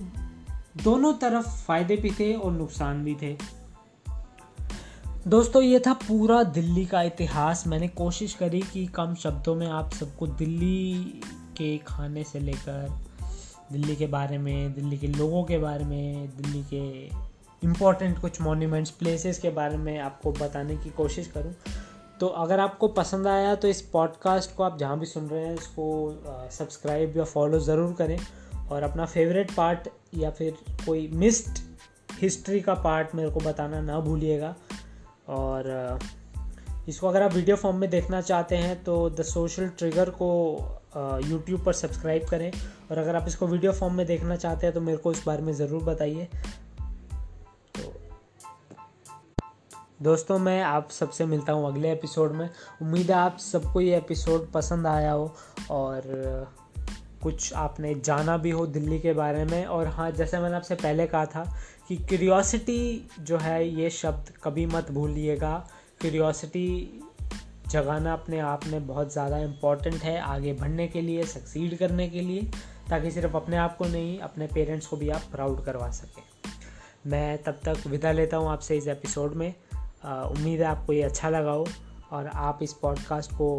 दोनों 0.83 1.13
तरफ़ 1.13 1.47
फ़ायदे 1.47 1.95
भी 1.95 2.11
थे 2.11 2.33
और 2.33 2.51
नुकसान 2.51 3.03
भी 3.03 3.15
थे। 3.21 3.37
दोस्तों, 5.27 5.61
ये 5.61 5.79
था 5.79 5.93
पूरा 5.93 6.43
दिल्ली 6.43 6.85
का 6.85 7.01
इतिहास। 7.01 7.67
मैंने 7.67 7.87
कोशिश 7.87 8.33
करी 8.33 8.61
कि 8.61 8.85
कम 8.85 9.15
शब्दों 9.15 9.55
में 9.55 9.67
आप 9.67 9.93
सबको 9.93 10.27
दिल्ली 10.27 10.93
के 11.57 11.77
खाने 11.77 12.23
से 12.23 12.39
लेकर 12.39 13.06
दिल्ली 13.71 13.95
के 13.95 14.07
बारे 14.07 14.37
में, 14.37 14.73
दिल्ली 14.73 14.97
के 14.97 15.07
लोगों 15.07 15.43
के 15.43 15.57
बारे 15.57 15.85
में, 15.85 16.29
दिल्ली 16.37 16.63
के 16.63 17.05
इम्पोर्टेंट 17.63 18.19
कुछ 18.19 18.41
मोन्यूमेंट्स 18.41 18.91
प्लेसेस 18.91 19.39
के 19.39 19.49
बारे 19.49 19.77
में 19.77 19.97
आपको 19.99 20.31
बताने 20.31 20.75
की 20.77 20.89
कोशिश 20.89 21.27
करूँ। 21.27 21.53
तो 22.19 22.27
अगर 22.27 22.59
आपको 22.59 22.87
पसंद 22.87 23.27
आया 23.27 23.55
तो 23.55 23.67
इस 23.67 23.81
पॉडकास्ट 23.81 24.55
को 24.55 24.63
आप 24.63 24.77
जहाँ 24.77 24.99
भी 24.99 25.05
सुन 25.05 25.27
रहे 25.27 25.45
हैं, 25.45 25.53
इसको 25.53 26.49
सब्सक्राइब 26.51 27.17
या 27.17 27.23
फॉलो 27.23 27.59
ज़रूर 27.59 27.93
करें। 27.93 28.17
और 28.69 28.83
अपना 28.83 29.05
फेवरेट 29.05 29.51
पार्ट 29.51 29.87
या 30.15 30.29
फिर 30.29 30.55
कोई 30.85 31.07
मिस्ड 31.07 31.59
हिस्ट्री 32.21 32.59
का 32.61 32.73
पार्ट 32.73 33.15
मेरे 33.15 33.29
को 33.29 33.39
बताना 33.39 33.81
ना 33.81 33.99
भूलिएगा। 33.99 34.55
और 35.29 35.99
इसको 36.89 37.07
अगर 37.07 37.21
आप 37.21 37.33
वीडियो 37.33 37.55
फॉर्म 37.55 37.77
में 37.77 37.89
देखना 37.89 38.21
चाहते 38.21 38.55
हैं 38.55 38.83
तो 38.83 39.09
द 39.09 39.21
सोशल 39.21 39.67
ट्रिगर 39.69 40.09
को 40.09 40.29
यूट्यूब 41.23 41.63
पर 41.63 41.73
सब्सक्राइब 41.73 42.27
करें। 42.29 42.51
और 42.91 42.97
अगर 42.97 43.15
आप 43.15 43.25
इसको 43.27 43.47
वीडियो 43.47 43.71
फॉर्म 43.71 43.93
में 43.93 44.05
देखना 44.05 44.35
चाहते 44.35 44.65
हैं 44.67 44.73
तो 44.75 44.81
मेरे 44.81 44.97
को 44.97 45.11
इस 45.11 45.23
बारे 45.25 45.41
में 45.41 45.53
ज़रूर 45.53 45.83
बताइए। 45.83 46.27
तो 47.75 47.93
दोस्तों, 50.03 50.37
मैं 50.39 50.61
आप 50.63 50.89
सबसे 50.91 51.25
मिलता 51.25 51.53
हूँ 51.53 51.67
अगले 51.67 51.91
एपिसोड 51.91 52.31
में। 52.31 52.49
उम्मीद 52.81 53.11
है 53.11 53.17
आप 53.17 53.37
सबको 53.37 53.81
ये 53.81 53.97
एपिसोड 53.97 54.51
पसंद 54.51 54.87
आया 54.87 55.11
हो। 55.11 55.33
और 55.71 56.55
कुछ 57.23 57.53
आपने 57.55 57.93
जाना 57.95 58.37
भी 58.37 58.49
हो 58.51 58.65
दिल्ली 58.67 58.99
के 58.99 59.13
बारे 59.13 59.43
में। 59.45 59.65
और 59.65 59.87
हाँ 59.87 60.09
जैसे 60.11 60.39
मैंने 60.39 60.55
आपसे 60.55 60.75
पहले 60.75 61.07
कहा 61.07 61.25
था 61.25 61.43
कि 61.87 61.95
क्यूरियोसिटी 61.97 63.09
जो 63.19 63.37
है, 63.37 63.67
ये 63.69 63.89
शब्द 63.89 64.31
कभी 64.43 64.65
मत 64.65 64.91
भूलिएगा। 64.91 65.57
क्यूरियोसिटी 66.01 67.01
जगाना 67.71 68.13
अपने 68.13 68.39
आप 68.39 68.65
में 68.67 68.87
बहुत 68.87 69.11
ज़्यादा 69.13 69.37
इंपॉर्टेंट 69.37 70.01
है 70.03 70.19
आगे 70.21 70.53
बढ़ने 70.53 70.87
के 70.87 71.01
लिए 71.01 71.23
सक्सीड 71.25 71.77
करने 71.77 72.07
के 72.09 72.21
लिए, 72.21 72.41
ताकि 72.89 73.11
सिर्फ़ 73.11 73.35
अपने 73.35 73.57
आप 73.57 73.77
को 73.77 73.85
नहीं, 73.85 74.19
अपने 74.19 74.47
पेरेंट्स 74.47 74.87
को 74.87 74.97
भी 74.97 75.09
आप 75.09 75.21
प्राउड 75.31 75.63
करवा 75.65 75.89
सकें। 75.91 76.23
मैं 77.07 77.37
तब 77.43 77.59
तक 77.65 77.87
विदा 77.87 78.11
लेता 78.11 78.37
हूँ 78.37 78.49
आपसे 78.49 78.77
इस 78.77 78.87
एपिसोड 78.87 79.33
में। 79.33 79.53
उम्मीद 80.05 80.59
है 80.59 80.65
आपको 80.65 80.93
ये 80.93 81.01
अच्छा 81.03 81.29
लगा 81.29 81.51
हो 81.51 81.67
और 82.11 82.27
आप 82.27 82.59
इस 82.61 82.73
पॉडकास्ट 82.73 83.31
को 83.31 83.49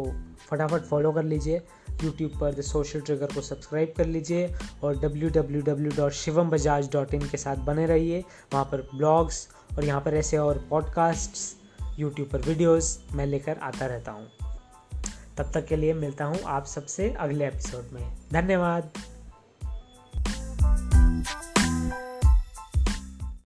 फटाफट 0.49 0.81
फॉलो 0.81 1.11
कर 1.11 1.23
लीजिए। 1.23 1.61
यूट्यूब 2.03 2.39
पर 2.39 2.53
द 2.53 2.61
सोशल 2.61 3.01
ट्रिगर 3.01 3.33
को 3.33 3.41
सब्सक्राइब 3.41 3.93
कर 3.97 4.05
लीजिए 4.05 4.47
और 4.83 5.05
इन 7.13 7.27
के 7.27 7.37
साथ 7.37 7.57
बने 7.65 7.85
रहिए। 7.85 8.23
वहाँ 8.53 8.65
पर 8.65 8.87
ब्लॉग्स 8.95 9.47
और 9.77 9.85
यहाँ 9.85 10.01
पर 10.01 10.13
ऐसे 10.13 10.37
और 10.37 10.65
पॉडकास्ट्स 10.69 11.55
यूट्यूब 11.99 12.29
पर 12.29 12.41
वीडियोस 12.41 13.03
मैं 13.13 13.25
लेकर 13.25 13.57
आता 13.57 13.85
रहता 13.85 14.11
हूँ। 14.11 14.27
तब 15.37 15.51
तक 15.53 15.65
के 15.65 15.75
लिए 15.75 15.93
मिलता 15.93 16.25
हूँ 16.25 16.39
आप 16.45 16.65
सबसे 16.65 17.09
अगले 17.09 17.47
एपिसोड 17.47 17.93
में। 17.93 18.17
धन्यवाद। 18.33 18.91